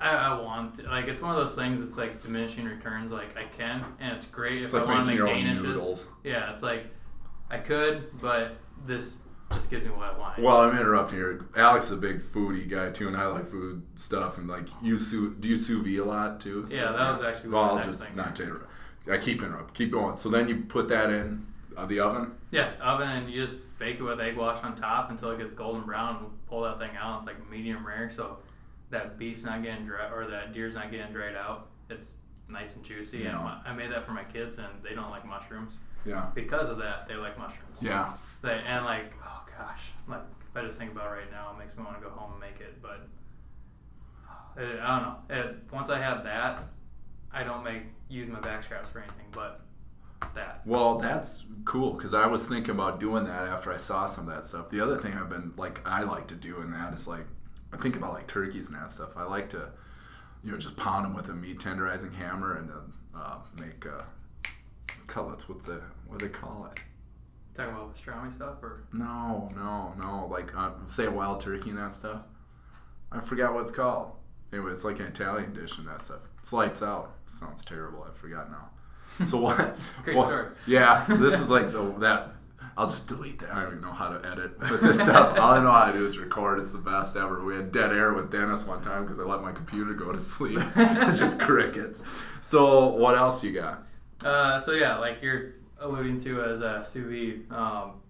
[0.00, 1.80] I, I want to, like it's one of those things.
[1.80, 3.12] It's like diminishing returns.
[3.12, 6.06] Like I can, and it's great It's if like I want to make danishes.
[6.24, 6.86] Yeah, it's like
[7.50, 9.16] I could, but this
[9.52, 10.38] just gives me what I want.
[10.38, 11.46] Well, I'm interrupting here.
[11.56, 14.38] Alex is a big foodie guy too, and I like food stuff.
[14.38, 16.66] And like, you sous, do you sous vide a lot too?
[16.66, 18.16] So, Yeah, that was actually Well, the I'll next just thing.
[18.16, 18.70] not to interrupt.
[19.10, 19.74] I keep interrupt.
[19.74, 20.16] Keep going.
[20.16, 21.46] So then you put that in
[21.76, 22.32] uh, the oven.
[22.50, 25.52] yeah, oven, and you just bake it with egg wash on top until it gets
[25.54, 26.16] golden brown.
[26.16, 27.18] And pull that thing out.
[27.18, 28.38] It's like medium rare, so
[28.90, 31.68] that beef's not getting dry, or that deer's not getting dried out.
[31.90, 32.08] It's
[32.52, 33.24] nice and juicy.
[33.26, 33.42] And Yeah.
[33.64, 35.78] my, I made that for my kids, and they don't like mushrooms.
[36.04, 36.26] Yeah.
[36.34, 37.78] Because of that, they like mushrooms.
[37.80, 38.12] Yeah.
[38.42, 41.58] They, and like, oh gosh, like if I just think about it right now, it
[41.58, 42.82] makes me want to go home and make it.
[42.82, 43.08] But
[44.62, 45.16] it, I don't know.
[45.50, 46.64] It, once I have that,
[47.32, 49.62] I don't make use my back straps for anything but
[50.34, 50.60] that.
[50.66, 54.34] Well, that's cool because I was thinking about doing that after I saw some of
[54.34, 54.70] that stuff.
[54.70, 57.26] The other thing I've been like, I like to do in that is like,
[57.72, 59.16] I think about like turkeys and that stuff.
[59.16, 59.70] I like to,
[60.42, 64.02] you know, just pound them with a meat tenderizing hammer and then uh, make uh,
[65.06, 66.80] cutlets with the what do they call it?
[67.54, 70.26] Talking about pastrami stuff, or No, no, no.
[70.30, 72.22] Like uh, say wild turkey and that stuff.
[73.10, 74.12] I forgot what it's called.
[74.52, 76.20] Anyway, it's like an Italian dish and that stuff.
[76.38, 77.14] It's lights out.
[77.26, 78.04] sounds terrible.
[78.10, 78.70] I forgot now.
[79.24, 79.78] So what?
[80.04, 80.48] Great what- story.
[80.66, 82.32] Yeah, this is like the that.
[82.76, 83.52] I'll just delete that.
[83.52, 85.38] I don't even know how to edit with this stuff.
[85.38, 86.58] All I know how to do is record.
[86.58, 87.44] It's the best ever.
[87.44, 90.20] We had dead air with Dennis one time because I let my computer go to
[90.20, 90.60] sleep.
[90.76, 92.02] it's just crickets.
[92.40, 93.86] So what else you got?
[94.24, 97.56] uh, so yeah, like you're alluding to as a sous vide.
[97.56, 98.00] Um,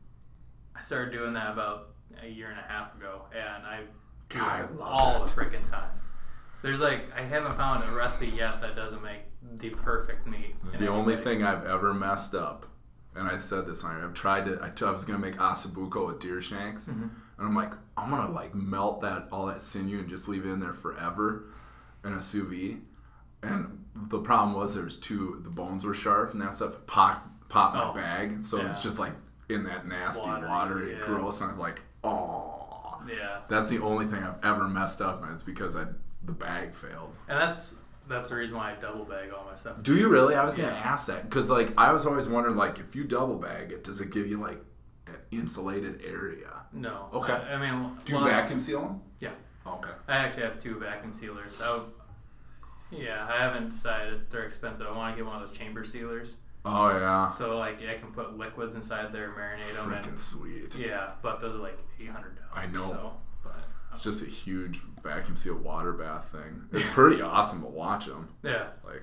[0.76, 1.88] I started doing that about
[2.22, 3.80] a year and a half ago, and I
[4.28, 5.26] do God, I love all it.
[5.26, 5.90] the freaking time.
[6.62, 9.22] There's like I haven't found a recipe yet that doesn't make
[9.58, 10.54] the perfect meat.
[10.78, 11.24] The only way.
[11.24, 12.66] thing I've ever messed up,
[13.16, 14.58] and I said this on I've tried to.
[14.62, 17.02] I, t- I was gonna make osso buco with deer shanks, Mm-hmm.
[17.02, 20.50] and I'm like, I'm gonna like melt that all that sinew and just leave it
[20.50, 21.44] in there forever,
[22.04, 22.80] in a sous vide.
[23.42, 25.40] And the problem was there's two.
[25.44, 28.80] The bones were sharp, and that stuff popped popped my Oh, bag, and so it's
[28.80, 29.12] just like
[29.48, 31.04] in that nasty, Watery, watery, yeah.
[31.06, 31.40] gross.
[31.42, 35.42] And I'm like, oh, Yeah, that's the only thing I've ever messed up, and it's
[35.42, 35.84] because I
[36.24, 37.12] the bag failed.
[37.28, 37.74] and that's
[38.09, 39.82] that's the reason why I double bag all my stuff.
[39.82, 40.34] Do you really?
[40.34, 40.74] I was gonna Yeah.
[40.92, 44.00] ask that because like I was always wondering like if you double bag it, does
[44.00, 44.61] it give you like
[45.07, 46.50] an insulated area?
[46.72, 47.09] No.
[47.12, 47.32] Okay.
[47.32, 49.00] I, I mean, Do you well, vacuum seal them?
[49.20, 49.30] Yeah.
[49.66, 49.90] Okay.
[50.09, 51.61] I actually have two vacuum sealers.
[51.62, 51.82] I would,
[52.90, 54.30] yeah, I haven't decided.
[54.30, 54.86] They're expensive.
[54.86, 56.34] I want to get one of those chamber sealers.
[56.64, 57.30] Oh yeah.
[57.32, 60.74] So like I can put liquids inside there, marinate them, Freaking and sweet.
[60.76, 61.11] yeah.
[61.22, 62.50] But those are like eight hundred dollars.
[62.55, 62.88] I know.
[62.88, 63.12] So,
[63.93, 66.62] It's just a huge vacuum seal water bath thing.
[66.72, 68.28] It's pretty awesome to watch them.
[68.43, 69.03] yeah, Like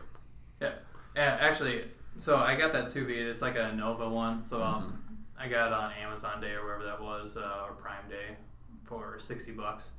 [0.62, 0.74] yeah.
[1.16, 1.86] Yeah, actually,
[2.18, 3.18] so I got that sous vide.
[3.18, 4.44] It's like Anova one.
[4.44, 4.96] So um, Mm-hmm.
[5.42, 8.36] I got it on Amazon Day or wherever that was, uh, or Prime Day,
[8.84, 9.92] for sixty bucks.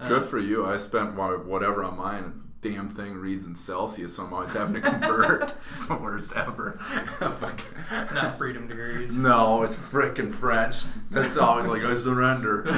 [0.00, 0.66] Uh, good for you.
[0.66, 2.40] I spent whatever on mine.
[2.62, 5.42] Damn thing reads in Celsius, so I'm always having to convert.
[5.74, 6.78] it's the worst ever.
[8.14, 9.12] Not freedom degrees.
[9.16, 10.82] No, it's frickin' French.
[11.10, 12.64] That's always like I surrender.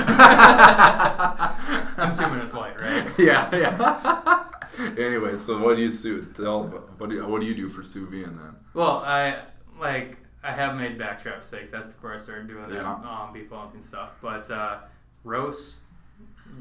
[1.98, 3.06] I'm assuming it's white, right?
[3.18, 4.44] yeah, yeah.
[4.96, 6.24] anyway, so what do you sous?
[6.34, 6.64] Tell,
[6.96, 8.56] what do you, what do you do for sous vide then?
[8.72, 9.42] Well, I
[9.78, 11.70] like I have made backstrap steaks.
[11.70, 12.94] That's before I started doing the Yeah.
[12.94, 14.12] um, beef Wellington stuff.
[14.22, 14.78] But uh,
[15.24, 15.80] roasts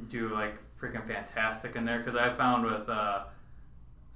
[0.10, 3.24] do like freaking fantastic in there because I found with uh,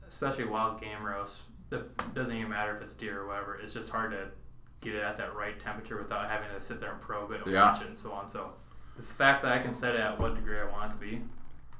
[0.09, 1.41] especially wild game roasts,
[1.71, 3.55] it doesn't even matter if it's deer or whatever.
[3.55, 4.27] It's just hard to
[4.81, 7.51] get it at that right temperature without having to sit there and probe it and
[7.51, 7.71] Yeah.
[7.71, 8.29] watch it and so on.
[8.29, 8.51] So
[8.97, 11.21] the fact that I can set it at what degree I want it to be,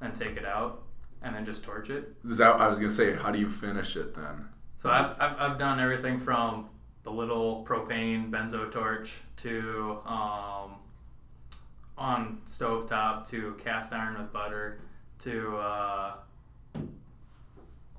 [0.01, 0.83] and take it out,
[1.23, 2.15] and then just torch it.
[2.23, 3.13] Is that I was gonna say?
[3.15, 4.47] How do you finish it then?
[4.77, 6.69] So I've, I've, I've done everything from
[7.03, 10.75] the little propane benzo torch to um,
[11.97, 14.79] on stovetop to cast iron with butter
[15.19, 16.13] to uh,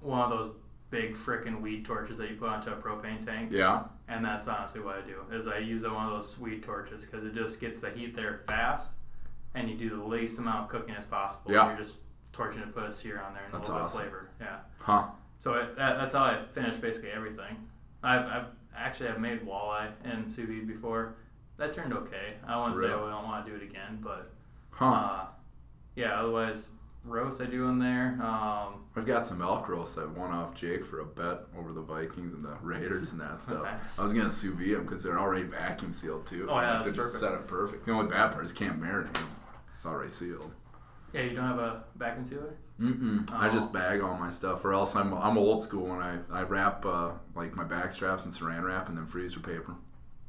[0.01, 0.53] one of those
[0.90, 3.51] big frickin' weed torches that you put onto a propane tank.
[3.53, 3.84] Yeah.
[4.09, 7.24] And that's honestly what I do is I use one of those weed torches because
[7.24, 8.90] it just gets the heat there fast,
[9.55, 11.53] and you do the least amount of cooking as possible.
[11.53, 11.68] Yeah.
[11.68, 11.96] You're just
[12.32, 14.01] torching to put a sear on there and That's a little awesome.
[14.01, 14.30] bit of flavor.
[14.40, 14.57] Yeah.
[14.78, 15.07] Huh.
[15.40, 17.57] So it, that, that's how I finish basically everything.
[18.03, 18.46] I've, I've
[18.76, 21.14] actually I've made walleye in sous vide before.
[21.59, 22.34] That turned okay.
[22.46, 24.30] I wouldn't say I don't want to do it again, but
[24.70, 24.84] Huh.
[24.86, 25.26] uh,
[25.96, 26.20] yeah.
[26.20, 26.68] Otherwise,
[27.04, 28.18] roast I do in there.
[28.22, 31.80] Um, I've got some elk roast I won off Jake for a bet over the
[31.82, 33.64] Vikings and the Raiders and that stuff.
[33.64, 33.98] Nice.
[33.98, 36.46] I was gonna sous vide them because they're already vacuum sealed too.
[36.50, 37.86] Oh, yeah, Like, they that's just set up perfect.
[37.86, 39.16] The only bad part is can't marinate.
[39.16, 39.28] 'em.
[39.72, 40.52] It's already sealed.
[41.12, 42.54] yeah, you don't have a vacuum sealer.
[42.78, 43.28] Mm-mm.
[43.32, 43.50] I Oh.
[43.50, 46.84] just bag all my stuff, or else I'm I'm old school and I I wrap
[46.86, 49.74] uh, like my back straps in Saran wrap and then freezer paper.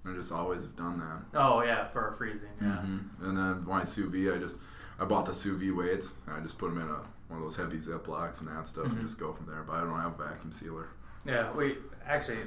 [0.06, 1.40] I just always have done that.
[1.40, 2.50] Oh yeah, for freezing.
[2.62, 2.78] Yeah.
[2.78, 4.60] hmm And then I sous vide, I just
[5.00, 6.14] I bought the sous vide weights.
[6.28, 8.86] And I just put them in a one of those heavy Ziplocs and that stuff,
[8.88, 8.92] Mhm.
[8.94, 9.62] and just go from there.
[9.64, 10.88] But I don't have a vacuum sealer.
[11.26, 12.40] Yeah, we actually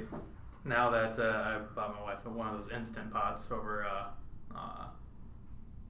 [0.65, 4.07] now that uh, I bought my wife one of those instant pots over uh,
[4.57, 4.85] uh,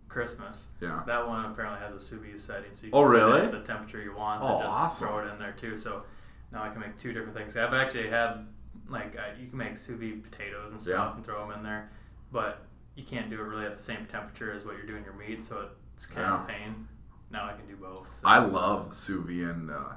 [0.09, 0.67] Christmas.
[0.79, 1.01] Yeah.
[1.07, 3.41] That one apparently has a sous vide setting, so you Oh, can set it really?
[3.47, 5.07] at the temperature you want Oh, and just awesome.
[5.07, 5.75] throw it in there too.
[5.75, 6.03] So
[6.51, 7.57] now I can make two different things.
[7.57, 8.45] I've actually had
[8.89, 11.15] like uh, you can make sous vide potatoes and stuff Yeah.
[11.15, 11.89] and throw them in there,
[12.31, 12.65] but
[12.95, 15.43] you can't do it really at the same temperature as what you're doing your meat,
[15.43, 16.87] so it's kind of a pain.
[17.31, 18.07] Now I can do both.
[18.21, 18.27] So.
[18.27, 19.93] I love sous vide and uh,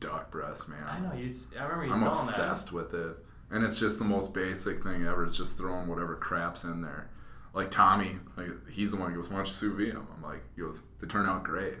[0.00, 0.84] duck breast, man.
[0.86, 1.32] I know you.
[1.58, 3.16] I remember you I'm obsessed with it.
[3.50, 5.24] And it's just the most basic thing ever.
[5.24, 7.08] It's just throwing whatever crap's in there.
[7.52, 10.22] Like Tommy, like he's the one who goes, Why don't you sous vide 'em?" I'm
[10.22, 11.74] like, he goes, They turn out great.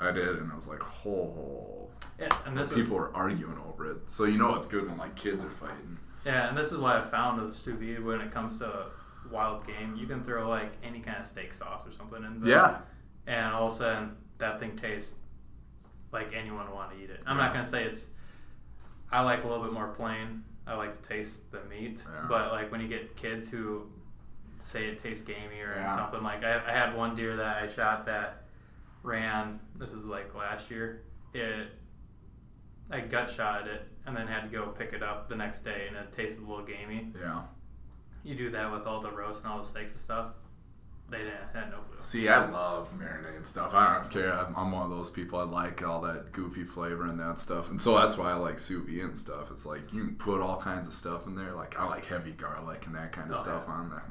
[0.00, 1.88] I did, and I was like, Oh.
[2.18, 4.10] Yeah, and this is People are arguing over it.
[4.10, 5.98] So you know it's good when like kids are fighting.
[6.24, 8.86] Yeah, and this is what I found with the sous vide when it comes to
[9.30, 9.94] wild game.
[9.96, 12.50] You can throw like any kind of steak sauce or something in there.
[12.50, 12.78] Yeah.
[13.28, 15.14] And all of a sudden, that thing tastes
[16.12, 17.20] like anyone would want to eat it.
[17.26, 17.44] I'm Yeah.
[17.44, 18.06] not gonna say it's.
[19.12, 20.44] I like a little bit more plain.
[20.66, 22.26] I like to taste the meat, Yeah.
[22.28, 23.88] but like when you get kids who
[24.58, 25.94] say it tastes gamey or Yeah.
[25.94, 28.44] something like I, I had one deer that I shot that
[29.08, 29.58] ran.
[29.76, 31.02] This is like last year.
[31.34, 31.68] It
[32.90, 35.86] I gut shot it and then had to go pick it up the next day,
[35.88, 37.08] and it tasted a little gamey.
[37.20, 37.42] Yeah.
[38.24, 40.28] You do that with all the roast and all the steaks and stuff.
[41.10, 41.96] They didn't had no clue.
[42.00, 43.72] See, I love marinated stuff.
[43.72, 44.30] I don't care.
[44.30, 45.38] I'm, I'm one of those people.
[45.38, 48.58] I like all that goofy flavor and that stuff, and so that's why I like
[48.58, 49.50] sous vide and stuff.
[49.50, 51.52] It's like you can put all kinds of stuff in there.
[51.52, 53.72] Like I like heavy garlic and that kind of Oh, stuff yeah.
[53.74, 54.04] on there.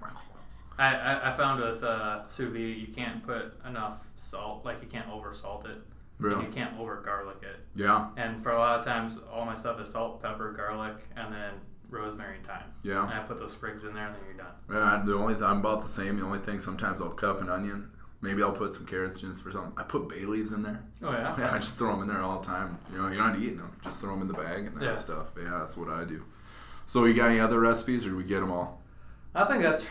[0.77, 4.63] I, I, I found with uh, sous vide, you can't put enough salt.
[4.65, 5.77] Like you can't over salt it.
[6.19, 6.35] really?
[6.35, 7.59] And you can't over garlic it.
[7.75, 11.33] Yeah, And for a lot of times, all my stuff is salt, pepper, garlic, and
[11.33, 11.53] then
[11.89, 12.63] rosemary and thyme.
[12.83, 13.09] And yeah.
[13.11, 14.53] I put those sprigs in there, and then you're done.
[14.71, 16.19] Yeah, the only th- I'm about the same.
[16.19, 17.89] The only thing sometimes I'll cup an onion.
[18.19, 19.73] Maybe I'll put some carrots just for something.
[19.77, 20.83] I put bay leaves in there.
[21.03, 21.35] Oh yeah.
[21.39, 22.79] Yeah, I just throw them in there all the time.
[22.91, 23.71] You know, you're not eating them.
[23.83, 24.95] Just throw them in the bag and that Yeah.
[24.95, 25.27] stuff.
[25.35, 26.23] But yeah, that's what I do.
[26.87, 28.81] So you got any other recipes, or do we get them all?
[29.35, 29.85] I think that's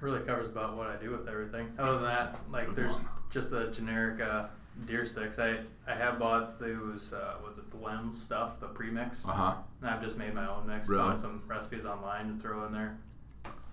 [0.00, 1.68] really covers about what I do with everything.
[1.78, 3.08] Other than that, like there's one.
[3.30, 4.46] just the generic uh,
[4.86, 5.38] deer sticks.
[5.38, 9.54] I I have bought those uh, was it the Lem stuff, the premix, Uh huh.
[9.80, 10.88] and I've just made my own mix.
[10.88, 11.02] Really?
[11.02, 12.98] Found some recipes online to throw in there.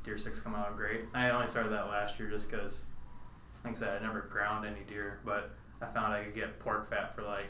[0.04, 1.02] Deer sticks come out great.
[1.14, 2.84] I only started that last year just because,
[3.64, 5.52] like I said, I never ground any deer, but
[5.82, 7.48] I found I could get pork fat for like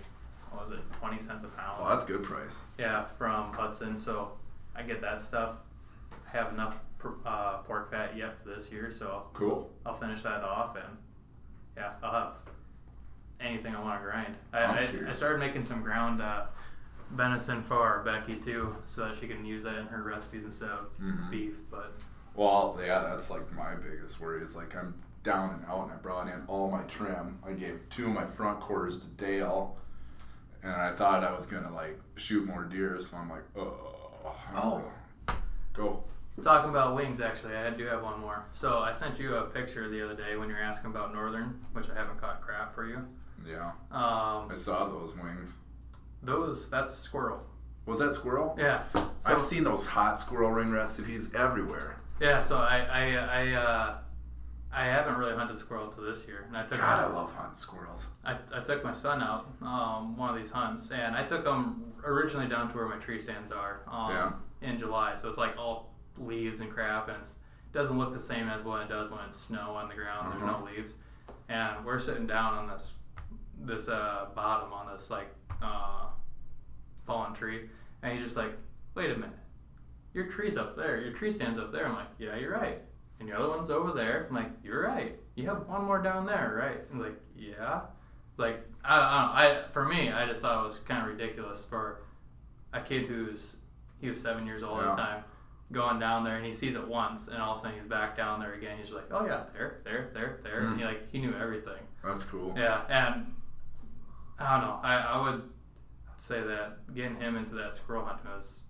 [0.52, 1.82] what was it, twenty cents a pound.
[1.82, 2.60] Oh, that's good price.
[2.78, 3.98] Yeah, from Hudson.
[3.98, 4.32] So
[4.76, 5.56] I get that stuff.
[6.14, 6.78] I have enough
[7.26, 9.70] uh, pork fat yet for this year, so Cool.
[9.86, 10.98] I'll finish that off and
[11.78, 12.34] yeah, I'll have
[13.40, 14.36] anything I want to grind.
[14.54, 16.46] I, I, I started making some ground uh,
[17.12, 20.88] venison for Becky too, so that she can use that in her recipes instead of
[21.02, 21.30] Mhm.
[21.30, 21.54] beef.
[21.70, 21.94] But
[22.34, 24.94] Well, yeah, that's like my biggest worry is like I'm
[25.24, 27.40] down and out, and I brought in all my trim.
[27.46, 29.76] I gave two of my front quarters to Dale,
[30.64, 34.82] and I thought I was gonna like shoot more deer, so I'm like, oh, Oh.
[35.74, 36.04] go.
[36.44, 38.46] Talking about wings, actually, I do have one more.
[38.52, 41.60] So I sent you a picture the other day when you were asking about northern,
[41.74, 43.00] which I haven't caught crap for you.
[43.46, 45.56] Yeah, Um, I saw those wings.
[46.24, 47.42] those that's squirrel.
[47.86, 48.56] Was that squirrel?
[48.58, 48.84] Yeah.
[49.26, 51.98] I've seen those hot squirrel ring recipes everywhere.
[52.20, 53.98] Yeah, so I I I, uh,
[54.74, 57.32] I haven't really hunted squirrel to this year, and I took God, my, I love
[57.34, 58.06] hunting squirrels.
[58.26, 61.84] I, I took my son out um, one of these hunts, and I took him
[62.04, 64.32] originally down to where my tree stands are um, Yeah.
[64.70, 65.14] in July.
[65.16, 68.64] So it's like all leaves and crap, and it's, it doesn't look the same as
[68.66, 70.32] what it does when it's snow on the ground.
[70.32, 70.60] There's Uh-huh.
[70.60, 70.96] no leaves,
[71.50, 72.92] and we're sitting down on this
[73.62, 76.08] this uh, bottom on this like uh,
[77.06, 77.70] fallen tree,
[78.04, 78.52] and he's just like,
[78.96, 79.30] "Wait a minute,
[80.14, 81.00] your tree's up there.
[81.02, 82.82] Your tree stands up there." I'm like, "Yeah, you're right."
[83.20, 84.26] And your other one's over there.
[84.30, 85.18] I'm like, "You're right.
[85.36, 87.82] You have one more down there, right?" And like, "Yeah."
[88.38, 89.12] Like I, I, don't
[89.62, 92.02] know, I for me, I just thought it was kind of ridiculous for
[92.74, 93.56] a kid who's
[94.02, 95.24] he was seven years old at the time
[95.72, 98.16] going down there and he sees it once and all of a sudden he's back
[98.16, 98.78] down there again.
[98.78, 100.62] He's like, oh yeah, there, there, there, there.
[100.62, 100.72] Hmm.
[100.72, 101.82] And he like he knew everything.
[102.04, 102.54] That's cool.
[102.56, 103.34] Yeah, and
[104.38, 104.80] I don't know.
[104.84, 105.44] I, I would
[106.18, 108.62] say that getting him into that squirrel hunting was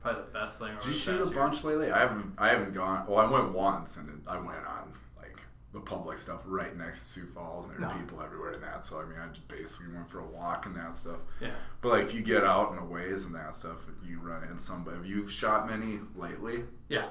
[0.00, 0.76] probably the best thing.
[0.82, 1.34] Did you shoot a year.
[1.34, 1.90] bunch lately?
[1.90, 2.34] I haven't.
[2.38, 3.06] I haven't gone.
[3.08, 4.92] Well, I went once, and it, I went on
[5.74, 8.00] the public stuff right next to Sioux Falls, and there were No.
[8.00, 8.84] people everywhere in that.
[8.84, 11.18] So I mean, I just basically went for a walk and that stuff.
[11.40, 11.50] Yeah.
[11.82, 14.56] But like, if you get out in the ways and that stuff, you run into
[14.58, 14.96] somebody.
[14.96, 16.64] Have you shot many lately?
[16.88, 17.08] Yeah.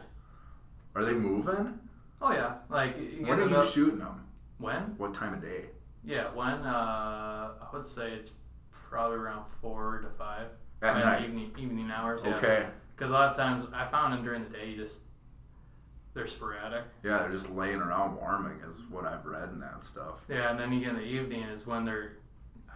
[0.95, 1.78] Are they moving?
[2.22, 2.55] Oh yeah.
[2.70, 4.26] Like When are you up- shooting them?
[4.59, 4.95] When?
[4.97, 5.66] What time of day?
[6.05, 6.47] Yeah, when?
[6.47, 8.32] Uh, I would say it's
[8.72, 10.47] probably around four to five.
[10.82, 11.24] At night.
[11.24, 12.22] Evening, evening hours.
[12.24, 12.36] Yeah.
[12.38, 12.68] Okay.
[12.95, 14.70] Because a lot of times I found them during the day.
[14.70, 14.99] You just
[16.14, 16.84] they're sporadic.
[17.03, 20.20] Yeah, they're just laying around warming, is what I've read in that stuff.
[20.30, 22.14] Yeah, and then you get in the evening is when they're,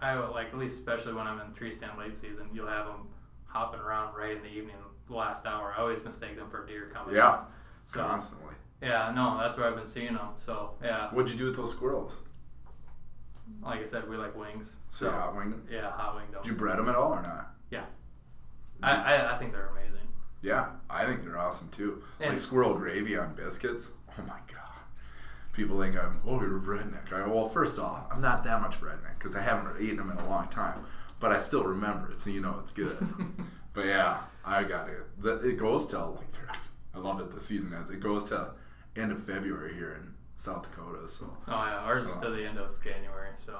[0.00, 2.86] I would like at least especially when I'm in tree stand late season, you'll have
[2.86, 3.08] them
[3.46, 4.76] hopping around right in the evening,
[5.08, 5.72] the last hour.
[5.76, 7.14] I always mistake them for deer coming.
[7.14, 7.40] Yeah,
[7.86, 8.54] So constantly.
[8.82, 10.28] yeah, no, that's where I've been seeing them.
[10.36, 12.18] So yeah, What'd you do with those squirrels?
[13.62, 14.76] like I said, we like wings.
[14.88, 15.66] So So hot winged them?
[15.70, 16.42] yeah, hot winged them.
[16.42, 17.52] Did you bread them at all or not?
[18.80, 19.97] I, I I think they're amazing.
[20.42, 22.02] Yeah, I think they're awesome too.
[22.20, 23.90] And- like squirrel gravy on biscuits.
[24.20, 24.80] Oh my god.
[25.52, 27.12] People think I'm, oh, you're a redneck.
[27.12, 30.10] I go, well, first off, I'm not that much redneck because I haven't eaten them
[30.10, 30.80] in a long time.
[31.20, 32.98] But I still remember it, so you know it's good.
[33.74, 35.06] but yeah, I got it.
[35.22, 36.26] The, it goes till, like,
[36.98, 37.90] I love it, the season ends.
[37.90, 38.48] It goes to
[38.96, 41.08] end of February here in South Dakota.
[41.08, 43.30] So Oh yeah, ours is to the end of January.
[43.36, 43.56] So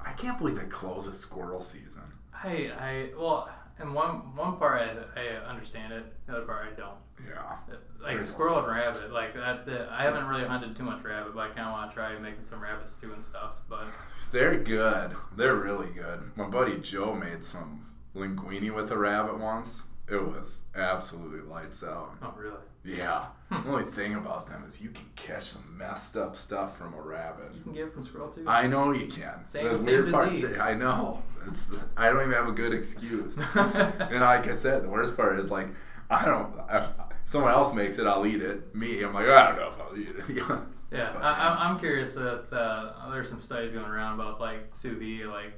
[0.00, 2.02] I can't believe they close closes squirrel season.
[2.32, 3.48] I I well,
[3.80, 6.98] and one one part I, I understand it, the other part I don't.
[7.26, 7.56] Yeah.
[8.02, 9.66] Like squirrel and rabbit, like that.
[9.66, 12.18] that- I haven't really hunted too much rabbit, but I kind of want to try
[12.18, 13.54] making some rabbit stew and stuff.
[13.68, 13.86] But
[14.30, 15.16] They're good.
[15.36, 16.30] They're really good.
[16.36, 19.84] My buddy Joe made some linguine with a rabbit once.
[20.10, 22.20] It was absolutely lights out.
[22.20, 22.56] not really.
[22.84, 23.26] Yeah.
[23.50, 23.62] Hmm.
[23.62, 27.00] The only thing about them is you can catch some messed up stuff from a
[27.00, 27.52] rabbit.
[27.54, 28.44] You can get it from squirrel too.
[28.46, 29.44] I know you can.
[29.44, 30.58] Same- the same weird part, disease.
[30.58, 31.22] I know.
[31.46, 33.38] It's the, I don't even have a good excuse.
[33.54, 35.68] and like I said, the worst part is like
[36.10, 36.58] I don't.
[36.60, 36.88] I,
[37.24, 38.74] someone else makes it, I'll eat it.
[38.74, 40.36] Me, I'm like I don't know if I'll eat it.
[40.36, 40.60] yeah.
[40.90, 44.98] yeah, But, I, I'm curious that uh, there's some studies going around about like sous
[44.98, 45.52] vide, like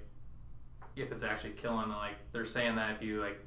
[0.96, 1.88] if it's actually killing.
[1.88, 3.40] Like they're saying that if you like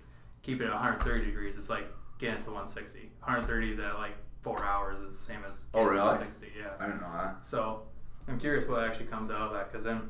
[0.43, 1.87] keep it at 130 degrees, it's like
[2.19, 2.99] getting to 160.
[3.21, 5.97] 130 is at like four hours is the same as Oh, really?
[5.99, 6.51] 160.
[6.59, 6.67] Yeah.
[6.79, 7.37] I don't know that.
[7.45, 7.83] So
[8.27, 10.01] I'm curious what actually comes out of that because then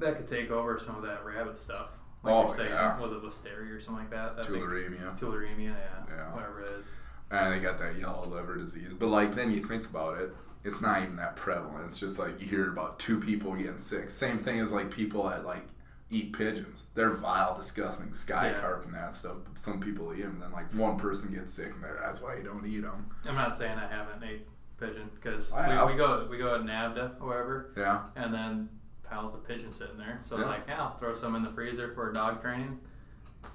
[0.00, 1.90] that could take over some of that rabbit stuff.
[2.22, 2.98] Like Oh, you're saying, yeah.
[2.98, 4.36] was it listeria or something like that?
[4.36, 5.18] that big- Tularemia.
[5.18, 6.34] Tularemia, yeah, Yeah.
[6.34, 6.96] whatever it is.
[7.30, 8.94] And they got that yellow liver disease.
[8.94, 10.34] But like then you think about it,
[10.64, 11.86] it's not even that prevalent.
[11.86, 14.10] It's just like you hear about two people getting sick.
[14.10, 15.66] Same thing as like people at like
[16.14, 16.84] eat pigeons.
[16.94, 18.60] They're vile, disgusting, sky Yeah.
[18.60, 19.36] carp and that stuff.
[19.56, 20.38] Some people eat them.
[20.40, 23.06] Then like one person gets sick, and that's why you don't eat them.
[23.26, 24.46] I'm not saying I haven't ate
[24.78, 28.02] pigeon because we, we go we go to NAVHDA or wherever, Yeah.
[28.16, 28.68] and then
[29.02, 30.18] piles of pigeon sitting there.
[30.22, 30.46] So Yeah.
[30.46, 32.78] like, yeah, I'll throw some in the freezer for dog training,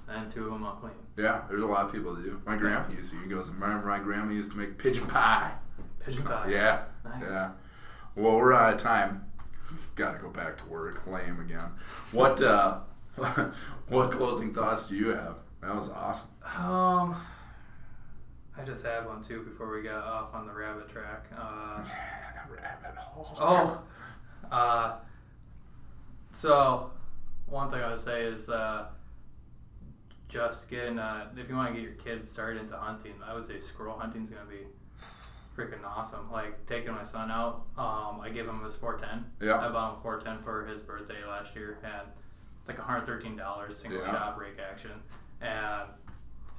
[0.07, 0.93] and two of them I'll clean.
[1.17, 2.41] Yeah, there's a lot of people that do.
[2.45, 3.19] My grandpa used to.
[3.19, 5.53] He goes, remember my grandma used to make pigeon pie.
[6.05, 6.47] Pigeon pie.
[6.49, 6.83] Yeah.
[7.03, 7.23] Nice.
[7.23, 7.51] Yeah.
[8.15, 9.25] Well, we're out of time.
[9.99, 11.05] Got to go back to work.
[11.07, 11.71] Lame again.
[12.13, 12.79] What uh,
[13.89, 15.35] what closing thoughts do you have?
[15.59, 16.29] That was awesome.
[16.41, 17.21] Um,
[18.57, 21.25] I just had one too before we got off on the rabbit track.
[21.37, 21.83] Uh,
[22.49, 23.35] Rabbit hole.
[23.37, 23.83] Oh,
[24.55, 24.95] uh,
[26.31, 26.91] so
[27.47, 28.85] one thing I would say is uh,
[30.29, 33.45] just getting uh, if you want to get your kid started into hunting, I would
[33.45, 34.65] say squirrel hunting is gonna be
[35.59, 36.31] freaking awesome.
[36.31, 39.47] Like taking my son out, um, I gave him his 410.
[39.47, 39.57] Yeah.
[39.57, 42.07] I bought him a 410 for his birthday last year, and
[42.59, 44.11] it's like 113 dollars single Yeah.
[44.11, 44.91] shot break action,
[45.41, 45.89] and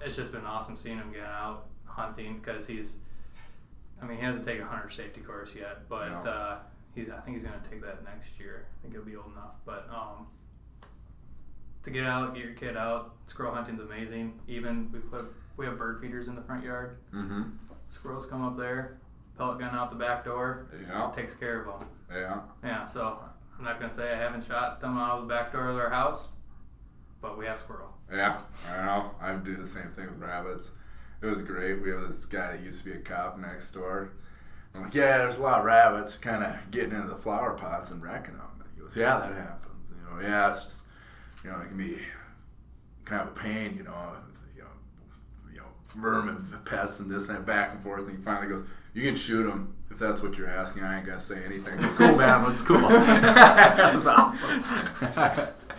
[0.01, 2.97] it's just been awesome seeing him get out hunting because he's
[4.03, 6.31] I mean, he hasn't taken a hunter safety course yet, but Yeah.
[6.31, 6.59] uh,
[6.95, 7.11] he's.
[7.11, 8.65] I think he's going to take that next year.
[8.79, 9.57] I think he'll be old enough.
[9.67, 10.27] But um,
[11.83, 13.15] to get out, get your kid out.
[13.27, 14.41] Squirrel hunting's amazing.
[14.49, 16.97] Even we put we have bird feeders in the front yard.
[17.15, 17.43] Mm-hmm.
[17.91, 18.99] Squirrels come up there,
[19.37, 21.11] pellet gun out the back door, Yeah.
[21.15, 21.89] takes care of them.
[22.11, 22.41] Yeah.
[22.65, 22.87] Yeah.
[22.87, 23.19] So
[23.59, 25.91] I'm not to say I haven't shot them out of the back door of their
[25.91, 26.29] house,
[27.21, 27.93] but we have squirrel.
[28.11, 28.41] Yeah.
[28.73, 29.11] I know.
[29.21, 30.71] I do the same thing with rabbits.
[31.23, 31.83] It was great.
[31.83, 34.13] We have this guy that used to be a cop next door.
[34.75, 37.91] I'm like, yeah, there's a lot of rabbits kind of getting into the flower pots
[37.91, 38.47] and wrecking them.
[38.61, 39.85] And he goes, yeah, that happens.
[39.91, 40.83] You know, yeah, it's just,
[41.45, 41.99] you know, it can be,
[43.05, 44.13] kind of a pain, you know,
[44.57, 44.69] you know,
[45.53, 45.65] you know,
[45.95, 48.07] vermin, pests, and this and that, back and forth.
[48.09, 48.65] And he finally goes,
[48.95, 50.83] you can shoot them if that's what you're asking.
[50.83, 51.79] I ain't gonna say anything.
[51.97, 52.43] cool, man.
[52.47, 52.89] That's cool.
[52.89, 54.65] that was awesome.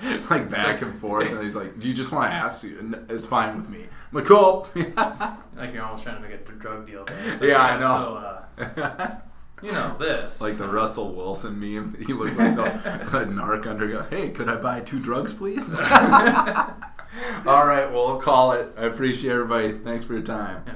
[0.30, 3.06] like back and forth, and he's like, "Do you just want to ask you?" And
[3.10, 3.84] it's fine with me.
[3.84, 7.06] I'm like, "Cool." like you're almost trying to get a drug deal.
[7.06, 7.50] There.
[7.50, 8.46] Yeah, I know.
[8.58, 9.18] So, uh,
[9.62, 10.42] you know this.
[10.42, 11.98] like the Russell Wilson meme.
[12.06, 12.64] He looks like the,
[13.12, 14.04] the narc under.
[14.04, 15.80] Hey, could I buy two drugs, please?
[17.46, 18.74] All right, well, we'll call it.
[18.78, 19.74] I appreciate everybody.
[19.74, 20.64] Thanks for your time.
[20.66, 20.76] Yeah,